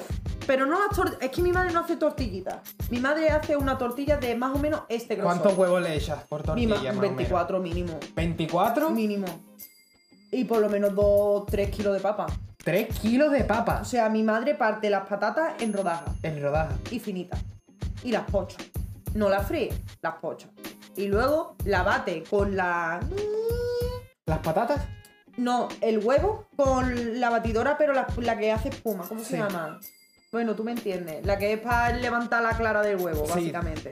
[0.46, 1.22] Pero no las tortillas.
[1.22, 2.56] Es que mi madre no hace tortillitas.
[2.90, 5.40] Mi madre hace una tortilla de más o menos este grosor.
[5.40, 7.16] ¿Cuántos huevos le echas por Mi tortilla, más o menos?
[7.16, 7.98] 24 mínimo.
[8.14, 8.90] ¿24?
[8.90, 9.26] Mínimo.
[10.30, 12.26] Y por lo menos 2, 3 kilos de papa.
[12.58, 16.74] 3 kilos de O papas sea, mi madre parte las patatas en rodajas en rodajas.
[16.90, 17.40] y finitas.
[18.02, 18.56] Y las pocha.
[19.14, 20.48] No las fríe, las pocha.
[20.96, 23.00] Y luego la bate con la.
[24.26, 24.86] ¿Las patatas?
[25.36, 29.04] No, el huevo con la batidora, pero la, la que hace espuma.
[29.08, 29.30] ¿Cómo Sí.
[29.30, 29.80] se llama?
[30.32, 31.24] Bueno, tú me entiendes.
[31.26, 33.32] La que es para levantar la clara del huevo, Sí.
[33.34, 33.90] básicamente.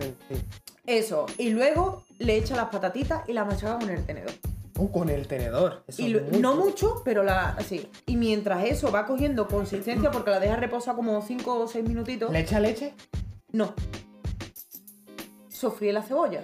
[0.00, 0.42] Sí, sí.
[0.86, 1.26] Eso.
[1.38, 4.32] Y luego le echa las patatitas y las machaca con el tenedor.
[4.78, 5.84] Uh, con el tenedor.
[5.86, 7.88] Eso Y es lo- muy no mucho, pero la así.
[8.06, 12.30] Y mientras eso va cogiendo consistencia, porque la deja reposar como 5 o 6 minutitos.
[12.32, 12.94] ¿Le echa leche?
[13.52, 13.74] No.
[15.60, 16.40] Sofríe la cebolla.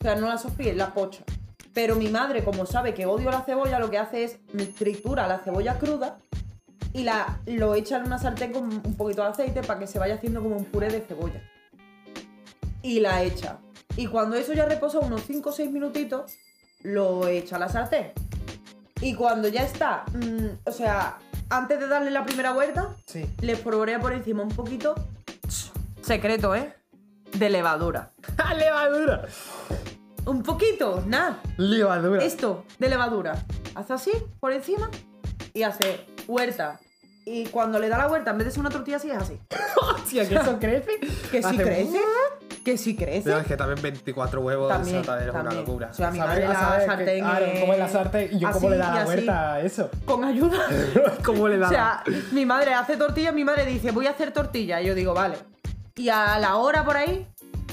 [0.00, 1.22] O sea, no la sofríe, la pocha.
[1.72, 4.36] Pero mi madre, como sabe que odio la cebolla, lo que hace es
[4.76, 6.18] tritura la cebolla cruda
[6.92, 9.98] y la, lo echa en una sartén con un poquito de aceite para que se
[9.98, 11.40] vaya haciendo como un puré de cebolla.
[12.82, 13.58] Y la echa.
[13.96, 16.32] Y cuando eso ya reposa unos 5 o 6 minutitos,
[16.82, 18.12] lo echa a la sartén.
[19.00, 23.24] Y cuando ya está, mm, o sea, antes de darle la primera vuelta, Sí.
[23.40, 24.94] le espolvorea por encima un poquito.
[26.02, 26.74] Secreto, ¿eh?
[27.36, 28.10] De levadura.
[28.56, 29.22] ¡Levadura!
[30.26, 31.40] Un poquito, nada.
[31.56, 32.22] Levadura.
[32.24, 33.44] Esto, de levadura.
[33.74, 34.90] Hace así, por encima,
[35.54, 36.78] y hace huerta.
[37.24, 39.38] Y cuando le da la vuelta, en vez de ser una tortilla así, es así.
[39.94, 40.98] Hostia, que eso crece.
[41.30, 41.98] Que sí Hace- crece.
[42.64, 43.22] Que sí crece.
[43.24, 45.64] Pero es que también 24 huevos También, eso también es una también.
[45.66, 45.88] locura.
[45.90, 48.66] O sea, mi madre la sartén Claro, es cómo es la sartén y yo cómo
[48.68, 49.04] así le da y la así.
[49.06, 49.90] vuelta a eso.
[50.04, 50.58] Con ayuda.
[51.24, 54.10] ¿Cómo le da O la sea, mi madre hace tortilla, mi madre dice, voy a
[54.10, 54.82] hacer tortilla.
[54.82, 55.36] Y yo digo, vale.
[55.98, 57.26] Y a la hora por ahí,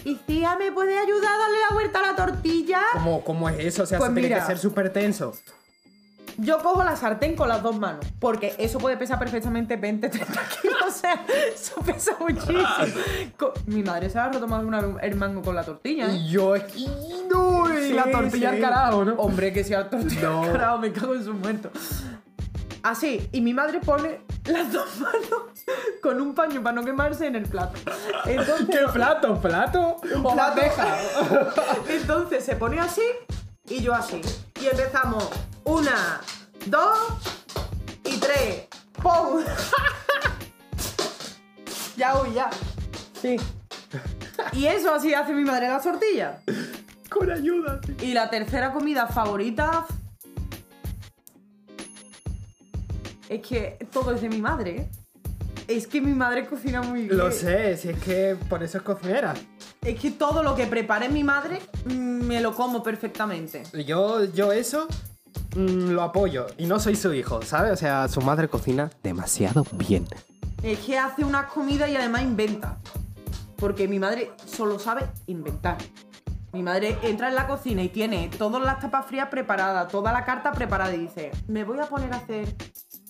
[0.03, 2.81] y tía, ¿me puede ayudar a darle la vuelta a la tortilla?
[2.93, 3.83] ¿Cómo, cómo es eso?
[3.83, 5.33] O sea, Pues se tiene que ser súper tenso.
[6.37, 10.33] Yo cojo la sartén con las dos manos, porque eso puede pesar perfectamente 20, 30
[10.61, 12.57] kilos, o sea, eso pesa muchísimo.
[13.67, 16.15] Mi madre se ha roto más de una vez el mango con la tortilla, ¿eh?
[16.17, 16.63] Y yo es.
[16.75, 16.89] y
[17.31, 18.55] No, y la tortilla sí.
[18.55, 19.13] al carajo, ¿no?
[19.13, 20.43] Hombre, que sea tortilla No.
[20.43, 21.69] al carajo, me cago en su muerto.
[22.83, 25.41] Así, y mi madre pone las dos manos
[26.01, 27.79] con un paño para no quemarse en el plato.
[28.25, 29.39] Entonces, ¿Qué plato?
[29.41, 29.97] ¿Plato?
[29.97, 30.35] ¿O plato.
[30.35, 30.97] bandeja?
[31.89, 33.03] Entonces se pone así
[33.67, 34.21] y yo así.
[34.61, 35.27] Y empezamos.
[35.63, 36.21] Una,
[36.67, 36.97] dos
[38.03, 38.67] y tres.
[39.01, 39.43] ¡Pum!
[41.97, 42.49] ya, uy, ya.
[43.19, 43.37] Sí.
[44.53, 46.41] Y eso así hace mi madre las tortillas.
[47.09, 47.79] Con ayuda.
[47.85, 47.95] sí.
[48.05, 49.85] Y la tercera comida favorita.
[53.29, 54.87] Es que todo es de mi madre.
[55.67, 57.17] Es que mi madre cocina muy bien.
[57.17, 59.33] Lo sé, si es que por eso es cocinera.
[59.81, 63.63] Es que todo lo que prepare mi madre mm, me lo como perfectamente.
[63.85, 64.87] Yo, yo eso
[65.55, 66.45] mm, lo apoyo.
[66.57, 67.73] Y no soy su hijo, ¿sabes?
[67.73, 70.07] O sea, su madre cocina demasiado bien.
[70.61, 72.77] Es que hace unas comidas y además inventa.
[73.57, 75.77] Porque mi madre solo sabe inventar.
[76.53, 80.23] Mi madre entra en la cocina y tiene todas las tapas frías preparadas, toda la
[80.23, 82.47] carta preparada y dice, me voy a poner a hacer...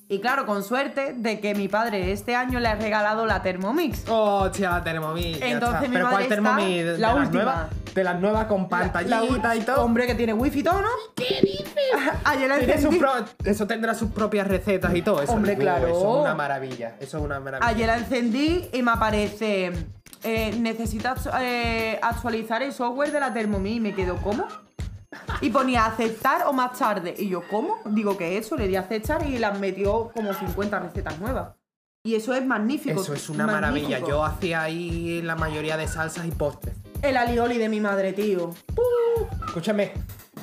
[0.07, 4.03] Y claro, con suerte de que mi padre este año le ha regalado la Thermomix.
[4.07, 5.41] Oh, tía, la Thermomix.
[5.41, 5.87] Entonces está.
[5.87, 6.85] mi Pero madre ¿cuál está Thermomix?
[6.85, 7.43] ¿De, la las última.
[7.43, 7.67] nuevas?
[7.95, 9.83] De las nuevas con pantallita la- y todo.
[9.83, 10.87] Hombre que tiene wifi y todo, ¿no?
[11.15, 11.73] ¿Qué dices?
[12.23, 15.23] Ayer la encendí, pro- eso tendrá sus propias recetas y todo.
[15.23, 15.87] Eso, Hombre, claro.
[15.87, 16.95] Eso es una maravilla.
[16.99, 17.67] Eso es una maravilla.
[17.67, 19.71] ayer la encendí y me aparece...
[20.23, 24.45] eh, necesitas eh, actualizar el software de la Thermomix y me quedo, ¿cómo?
[25.41, 27.15] Y ponía aceptar o más tarde.
[27.17, 27.79] Y yo, ¿cómo?
[27.85, 31.55] Digo que eso, le di a aceptar y las metió como 50 recetas nuevas.
[32.03, 33.01] Y eso es magnífico.
[33.01, 33.89] Eso es una magnífico.
[33.89, 34.07] maravilla.
[34.07, 36.75] Yo hacía ahí la mayoría de salsas y postres.
[37.01, 38.51] El alioli de mi madre, tío.
[39.47, 39.91] Escúchame,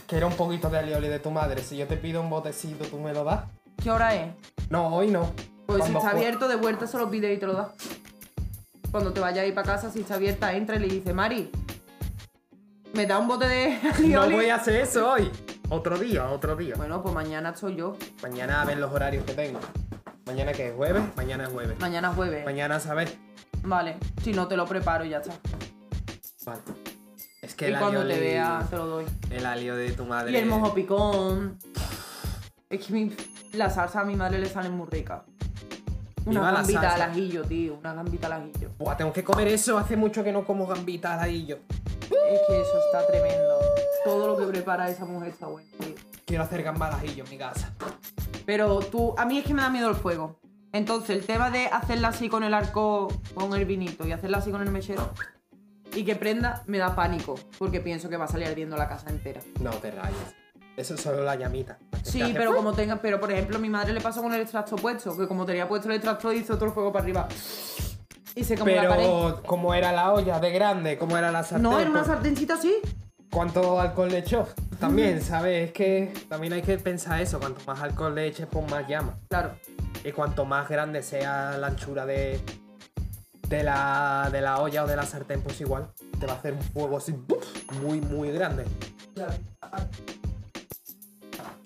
[0.07, 1.63] quiero un poquito de alioli de tu madre.
[1.63, 3.45] Si yo te pido un botecito, ¿tú me lo das?
[3.83, 4.33] ¿Qué hora es?
[4.71, 5.33] No, hoy no.
[5.67, 7.73] Pues si está abierto, de vuelta se lo pide y te lo da.
[8.91, 11.51] Cuando te vayas a ir para casa, si está abierta, entra y le dice, Mari,
[12.95, 14.35] ¿me da un bote de No alioli?
[14.35, 15.31] voy a hacer eso hoy.
[15.71, 16.75] Otro día, otro día.
[16.77, 17.97] Bueno, pues mañana estoy yo.
[18.23, 19.59] Mañana a ver los horarios que tengo.
[20.27, 21.79] Mañana que es jueves, mañana es jueves.
[21.81, 22.45] Mañana es jueves.
[22.45, 23.13] Mañana a saber.
[23.65, 25.33] Vale, si no te lo preparo y ya está.
[26.47, 26.61] Vale.
[27.41, 29.05] Es que Y el cuando te alioli- vea, te lo doy.
[29.31, 30.33] El alio de tu madre.
[30.33, 31.59] Y el mojo picón.
[32.71, 33.17] Es que mi-
[33.53, 35.25] la salsa a mi madre le sale muy rica.
[36.25, 37.75] Una Viva la gambita al ajillo, tío.
[37.75, 38.71] Una gambita al ajillo.
[38.79, 39.79] Buah, tengo que comer eso.
[39.79, 41.57] Hace mucho que no como gambitas ahí yo.
[41.57, 43.59] Es que eso está tremendo.
[44.05, 45.95] Todo lo que prepara esa mujer está bueno, tío.
[46.25, 47.73] Quiero hacer gambas al ajillo en mi casa.
[48.47, 50.39] Pero tú, a mí es que me da miedo el fuego.
[50.73, 54.51] Entonces, el tema de hacerla así con el arco, con el vinito y hacerla así
[54.51, 55.11] con el mechero
[55.95, 57.39] y que prenda, me da pánico.
[57.59, 59.41] Porque pienso que va a salir ardiendo la casa entera.
[59.61, 60.42] No te rayes.
[60.77, 61.79] Eso es solo la llamita.
[62.03, 64.77] Sí, pero como tenga, pero por ejemplo, a mi madre le pasó con el extracto
[64.77, 67.29] puesto, que como tenía puesto el extracto hizo otro fuego para arriba.
[68.35, 69.05] Y se como la pared.
[69.05, 70.97] Pero, ¿cómo era la olla de grande?
[70.97, 71.63] ¿Cómo era la sartén?
[71.63, 72.75] No, era una sartencita así.
[73.31, 74.49] ¿Cuánto alcohol le echó?
[74.79, 75.69] También, ¿sabes?
[75.69, 77.39] Es que también hay que pensar eso.
[77.39, 79.15] Cuanto más alcohol le eches, pues más llama.
[79.29, 79.53] Claro.
[80.05, 82.41] Y cuanto más grande sea la anchura de,
[83.49, 86.55] de, la, de la olla o de la sartén, pues igual te va a hacer
[86.55, 87.45] un fuego así ¡buf!
[87.83, 88.65] muy, muy grande.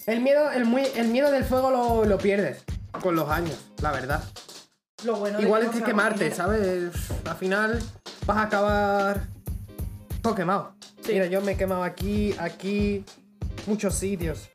[0.07, 2.65] El miedo, el, muy, el miedo del fuego lo, lo pierdes
[3.03, 4.23] con los años, la verdad.
[5.05, 6.33] Lo bueno de Igual es que quemarte.
[6.33, 6.93] ¿sabes?
[7.29, 7.83] Al final
[8.25, 9.27] vas a acabar
[10.23, 10.75] todo quemado.
[11.03, 11.13] Sí.
[11.13, 13.05] Mira, yo me he quemado aquí, aquí,
[13.67, 14.49] muchos sitios.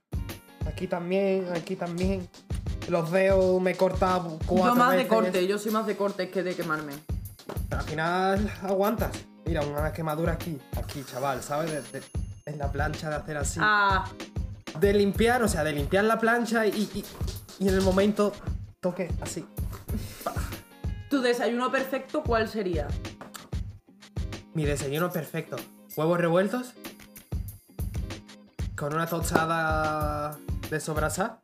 [0.66, 2.28] Aquí también, aquí también.
[2.88, 6.30] Los dedos me he cortado cuatro Yo más de corte, yo soy más de corte
[6.30, 6.94] que de quemarme.
[7.70, 9.12] Pero al final aguantas.
[9.46, 11.72] Mira, una quemadura aquí, aquí, chaval, ¿sabes?
[11.92, 12.06] De- de-
[12.46, 13.60] en la plancha de hacer así.
[13.62, 14.06] Ah,
[14.80, 17.06] De limpiar, o sea, de limpiar la plancha y, y,
[17.60, 18.32] y en el momento
[18.80, 19.46] toque así.
[21.10, 22.88] tu desayuno perfecto, ¿cuál sería?
[24.54, 25.58] Mi desayuno perfecto.
[25.96, 26.74] Huevos revueltos.
[28.76, 30.38] Con una tostada
[30.70, 31.42] de sobrasada.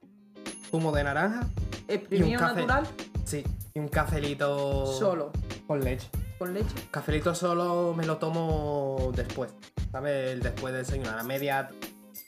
[0.71, 1.47] Zumo de naranja.
[1.87, 2.65] ¿Exprimido café.
[2.65, 2.87] natural?
[3.25, 3.43] Sí.
[3.73, 4.85] Y un cafelito.
[4.87, 5.31] Solo.
[5.67, 6.09] Con leche.
[6.39, 6.73] ¿Con leche?
[6.91, 9.53] Cafelito solo me lo tomo después.
[9.91, 10.41] ¿Sabes?
[10.41, 11.19] Después de desayunar.
[11.19, 11.69] A media.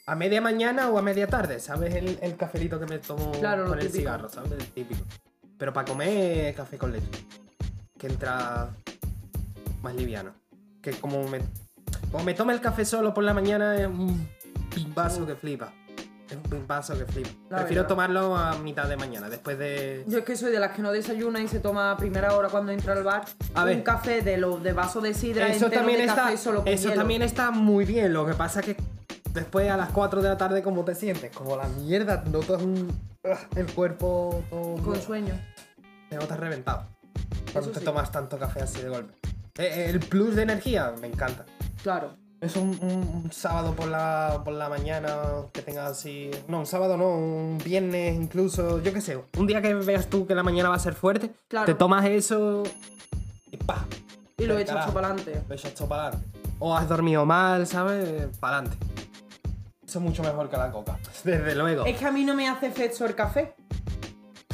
[0.09, 1.59] A media mañana o a media tarde.
[1.59, 1.93] ¿Sabes?
[1.95, 3.99] El, el cafelito que me tomo Claro, lo con el típico.
[3.99, 4.51] cigarro, ¿sabes?
[4.53, 5.01] El típico.
[5.57, 7.07] Pero para comer, café con leche.
[7.97, 8.69] Que entra
[9.81, 10.31] más liviano.
[10.81, 11.39] Que como me.
[12.11, 14.27] Como me tome el café solo por la mañana es un
[14.73, 15.71] pimbazo que flipa.
[16.29, 17.29] Es un pimbazo que flipa.
[17.49, 17.87] La Prefiero verdad.
[17.89, 20.05] tomarlo a mitad de mañana, después de.
[20.07, 22.49] Yo es que soy de las que no desayuna y se toma a primera hora
[22.49, 23.83] cuando entra al bar A un ver.
[23.83, 26.23] café de los de vaso de sidra Eso también de está.
[26.23, 27.01] café solo con Eso hielo.
[27.01, 28.13] también está muy bien.
[28.13, 28.77] Lo que pasa es que
[29.33, 31.31] después a las 4 de la tarde, ¿cómo te sientes?
[31.35, 32.91] Como la mierda, notas un.
[33.55, 34.75] El cuerpo todo.
[34.83, 35.33] con sueño.
[36.09, 36.85] Te notas reventado.
[37.51, 37.85] Cuando te sí.
[37.85, 39.13] tomas tanto café así de golpe.
[39.57, 41.45] Eh, El plus de energía me encanta.
[41.83, 42.13] Claro.
[42.41, 45.13] Es un, un- un sábado por la, por la mañana
[45.51, 46.31] que tengas así.
[46.47, 49.21] No, un sábado no, un viernes incluso, yo qué sé.
[49.37, 51.65] Un día que veas tú que la mañana va a ser fuerte, Claro.
[51.65, 52.63] te tomas eso
[53.51, 53.85] y pa.
[54.37, 55.41] Y lo echas para adelante.
[55.49, 56.27] Lo echas para adelante.
[56.59, 58.27] O has dormido mal, ¿sabes?
[58.39, 58.77] Para adelante.
[59.97, 60.99] Es mucho mejor que la coca.
[61.23, 61.85] Desde luego.
[61.85, 63.55] Es que a mí no me hace efecto el café.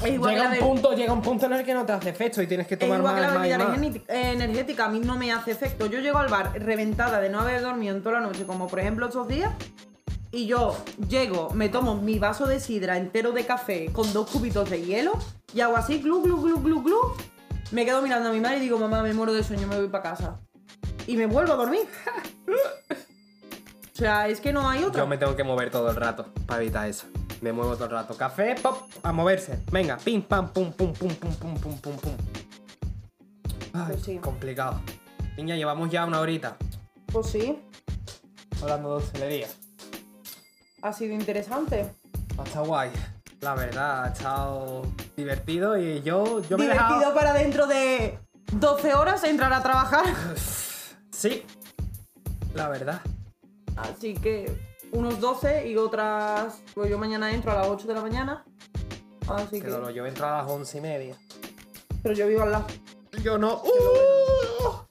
[0.04, 1.94] Es igual que Llega la un, punto, llega un punto en el que no te
[1.94, 4.16] hace efecto y tienes que es tomar igual que más, la más y bebida más.
[4.34, 5.88] energética, a mí no me hace efecto.
[5.88, 8.80] Yo llego al bar reventada de no haber dormido en toda la noche, como por
[8.80, 9.52] ejemplo estos días,
[10.32, 10.76] y yo
[11.10, 15.14] llego, me tomo mi vaso de sidra entero de café con dos cubitos de hielo
[15.54, 17.00] y hago así, glu, glu, glu, glu, glu.
[17.72, 19.88] Me quedo mirando a mi madre y digo, mamá, me muero de sueño, me voy
[19.88, 20.40] para casa.
[21.08, 21.88] Y me vuelvo a dormir.
[23.96, 25.02] o sea, es que no hay otra.
[25.04, 27.08] Yo me tengo que mover todo el rato para evitar eso.
[27.42, 28.16] Me muevo todo el rato.
[28.18, 29.60] Café, pop, a moverse.
[29.72, 32.14] Venga, pim, pam, pum, pum, pum, pum, pum, pum, pum, pum.
[33.74, 34.18] Ay, Pues sí.
[34.18, 34.82] complicado.
[35.38, 36.56] Niña, llevamos ya una horita
[37.12, 37.62] Pues sí,
[38.62, 39.48] hablando de hostelería.
[40.82, 41.94] ha sido interesante.
[42.38, 42.90] Ha estado guay.
[43.42, 44.82] La verdad, ha estado
[45.16, 47.14] divertido y yo, yo me he Divertido dejado...
[47.16, 48.18] para dentro de
[48.54, 50.06] 12 horas entrar a trabajar.
[51.12, 51.44] Sí,
[52.54, 53.02] la verdad.
[53.76, 54.52] Así que
[54.92, 56.62] unos 12 y otras.
[56.74, 58.46] Pues yo mañana entro a las 8 de la mañana.
[59.28, 59.72] Así Que que.
[59.72, 61.16] dolor, yo entro a las once y media.
[62.04, 62.68] Pero yo vivo al lado.
[63.24, 63.62] Yo no...
[63.64, 64.86] ¡Uh!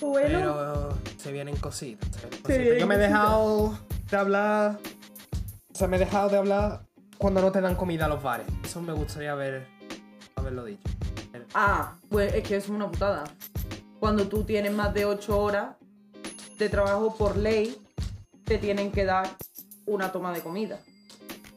[0.00, 0.38] Bueno.
[0.54, 2.08] Pero se vienen cositas.
[2.10, 2.58] se vienen Se cositas.
[2.58, 3.78] vienen Yo me he dejado
[4.10, 4.78] de hablar.
[5.72, 6.82] O sea, me he dejado de hablar
[7.18, 8.46] cuando no te dan comida a los bares.
[8.64, 9.66] Eso me gustaría haber,
[10.36, 10.88] haberlo dicho.
[11.54, 13.24] Ah, pues es que es una putada.
[14.00, 15.76] Cuando tú tienes más de 8 horas
[16.58, 17.76] de trabajo por ley,
[18.44, 19.28] te tienen que dar
[19.86, 20.78] una toma de comida.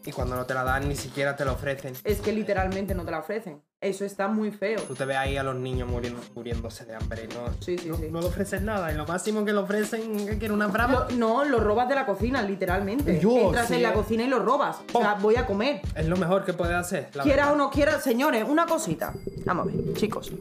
[0.05, 1.93] Y cuando no te la dan, ni siquiera te lo ofrecen.
[2.03, 3.61] Es que literalmente no te la ofrecen.
[3.81, 4.81] Eso está muy feo.
[4.81, 7.27] Tú te ves ahí a los niños muriendo, muriéndose de hambre.
[7.33, 8.07] No, Sí, sí, no, sí.
[8.09, 8.91] no le ofrecen nada.
[8.91, 11.07] Y lo máximo que le ofrecen es que quiere una brava.
[11.15, 13.19] No, lo robas de la cocina, literalmente.
[13.19, 13.93] Yo, Entras sí, en la eh.
[13.93, 14.77] cocina y lo robas.
[14.93, 15.21] O sea, Oh.
[15.21, 15.81] voy a comer.
[15.95, 17.09] Es lo mejor que puede hacer.
[17.13, 17.53] la Quieras verdad.
[17.61, 19.13] o no quieras, señores, una cosita.
[19.45, 20.31] Vamos a ver, chicos.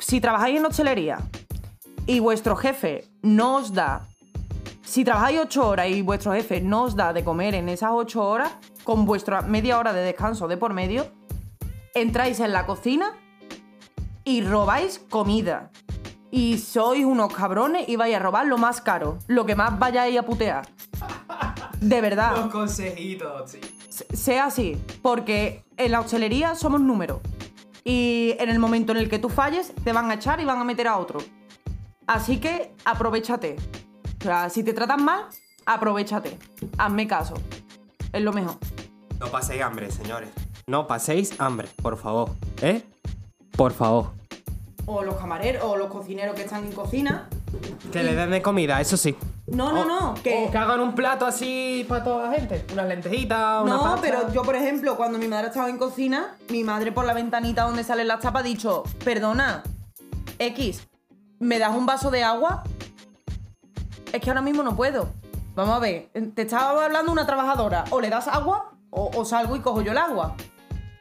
[0.00, 1.18] Si trabajáis en hostelería
[2.08, 4.08] y vuestro jefe no os da.
[4.82, 8.20] Si trabajáis 8 horas y vuestro jefe no os da de comer en esas 8
[8.26, 8.50] horas,
[8.82, 11.06] con vuestra media hora de descanso de por medio,
[11.94, 13.12] entráis en la cocina
[14.24, 15.70] y robáis comida.
[16.30, 20.18] Y sois unos cabrones y vais a robar lo más caro, lo que más vayáis
[20.18, 20.66] a putear.
[21.80, 23.60] De verdad Los consejitos, sí.
[23.88, 27.20] se- sea así, porque en la hostelería somos números.
[27.84, 30.58] Y en el momento en el que tú falles, te van a echar y van
[30.58, 31.20] a meter a otro.
[32.08, 33.56] Así que aprovechate.
[34.20, 35.26] O sea, si te tratan mal,
[35.66, 36.38] aprovechate.
[36.78, 37.34] Hazme caso.
[38.12, 38.56] Es lo mejor.
[39.20, 40.30] No paséis hambre, señores.
[40.66, 42.30] No paséis hambre, por favor.
[42.62, 42.82] ¿Eh?
[43.56, 44.12] Por favor.
[44.86, 47.28] O los camareros, o los cocineros que están en cocina.
[47.92, 49.14] Que le den de comida, eso sí.
[49.46, 50.14] No, no, no.
[50.22, 52.64] Que, O que hagan un plato así para toda la gente.
[52.72, 54.00] Unas lentejitas, una no, pasta.
[54.00, 57.64] pero yo, por ejemplo, cuando mi madre estaba en cocina, mi madre por la ventanita
[57.64, 59.62] donde salen las tapas ha dicho, perdona,
[60.38, 60.86] X,
[61.38, 62.62] ¿me das un vaso de agua?
[64.12, 65.08] Es que ahora mismo no puedo.
[65.54, 69.56] Vamos a ver, te estaba hablando una trabajadora, o le das agua, o, o salgo
[69.56, 70.34] y cojo yo el agua.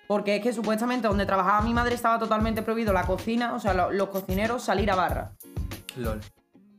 [0.07, 3.73] Porque es que supuestamente donde trabajaba mi madre estaba totalmente prohibido la cocina, o sea,
[3.73, 5.31] lo- los cocineros salir a barra.
[5.95, 6.21] LOL.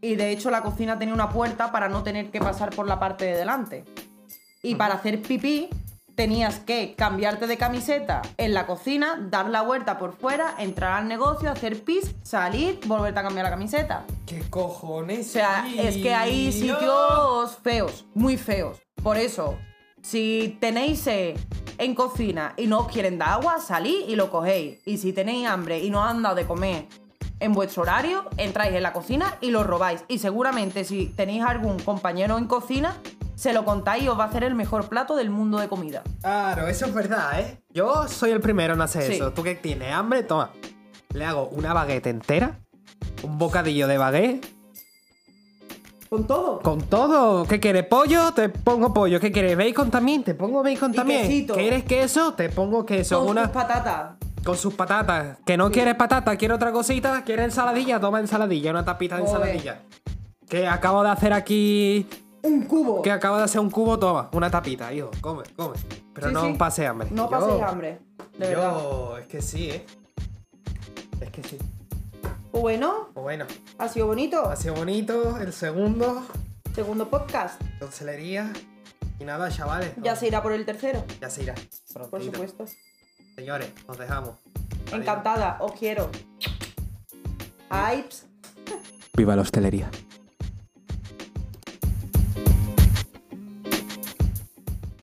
[0.01, 2.99] Y de hecho la cocina tenía una puerta para no tener que pasar por la
[2.99, 3.85] parte de delante.
[4.63, 5.69] Y para hacer pipí
[6.19, 11.07] tenías que cambiarte de camiseta en la cocina, dar la vuelta por fuera, entrar al
[11.07, 14.05] negocio, hacer pis, salir, volverte a cambiar la camiseta.
[14.27, 15.29] ¿Qué cojones?
[15.29, 18.83] O sea, es que hay sitios feos, muy feos.
[19.01, 19.59] Por eso,
[20.03, 21.39] si tenéis sed
[21.79, 24.81] en cocina y no os quieren dar agua, salid y lo cogéis.
[24.87, 26.89] Y si tenéis hambre y no os han dado de comer
[27.39, 30.05] en vuestro horario, entráis en la cocina y lo robáis.
[30.09, 32.97] Y seguramente si tenéis algún compañero en cocina,
[33.39, 36.03] se lo contáis y os va a hacer el mejor plato del mundo de comida.
[36.21, 37.63] Claro, eso es verdad, ¿eh?
[37.71, 39.13] Yo soy el primero en hacer Sí.
[39.15, 39.33] eso.
[39.33, 40.25] ¿Tú que tienes hambre?
[40.25, 40.51] Toma.
[41.15, 42.59] Le hago una baguette entera,
[43.23, 44.45] un bocadillo de baguette,
[46.11, 46.59] Con todo.
[46.61, 47.47] con todo.
[47.47, 47.87] ¿Qué quieres?
[47.87, 48.33] ¿Pollo?
[48.33, 49.21] Te pongo pollo.
[49.21, 49.57] ¿Qué quieres?
[49.57, 50.25] ¿Bacon también?
[50.25, 51.23] Te pongo bacon también.
[51.23, 51.55] quesito.
[51.55, 52.35] ¿Quieres queso?
[52.35, 53.21] Te pongo queso.
[53.21, 53.45] Con una...
[53.45, 54.17] sus patatas.
[54.45, 55.39] Con sus patatas.
[55.47, 56.35] ¿Que no quieres patata?
[56.37, 57.23] ¿Quieres otra cosita?
[57.25, 58.01] ¿Quieres ensaladilla?
[58.01, 59.37] Toma ensaladilla, una tapita de Joder.
[59.55, 59.83] ensaladilla.
[60.49, 62.07] Que acabo de hacer aquí.
[62.49, 63.03] Un cubo.
[63.03, 65.11] Que acabo de hacer un cubo, toma, una tapita, hijo.
[65.21, 65.77] Come, come.
[66.15, 66.55] Pero Sí, no sí.
[66.55, 67.09] pase hambre.
[67.11, 68.01] No paséis hambre.
[68.39, 68.73] De verdad.
[68.73, 69.85] Yo, es que sí, ¿eh?
[71.21, 71.59] Es que sí.
[72.51, 73.45] Pues bueno, Pues bueno,
[73.79, 74.49] ha sido bonito.
[74.49, 75.37] ha sido bonito.
[75.39, 76.23] El segundo,
[76.75, 77.61] Segundo podcast.
[77.81, 78.53] dulcelería.
[79.21, 79.93] Y nada, chavales.
[80.03, 81.55] Ya se irá por el tercero, Ya se irá.
[82.11, 82.65] por supuesto.
[83.37, 84.37] Señores, os dejamos.
[84.87, 85.01] Adiós.
[85.01, 86.09] Encantada, os quiero.
[87.69, 88.25] Aips.
[89.15, 89.91] Viva la hostelería.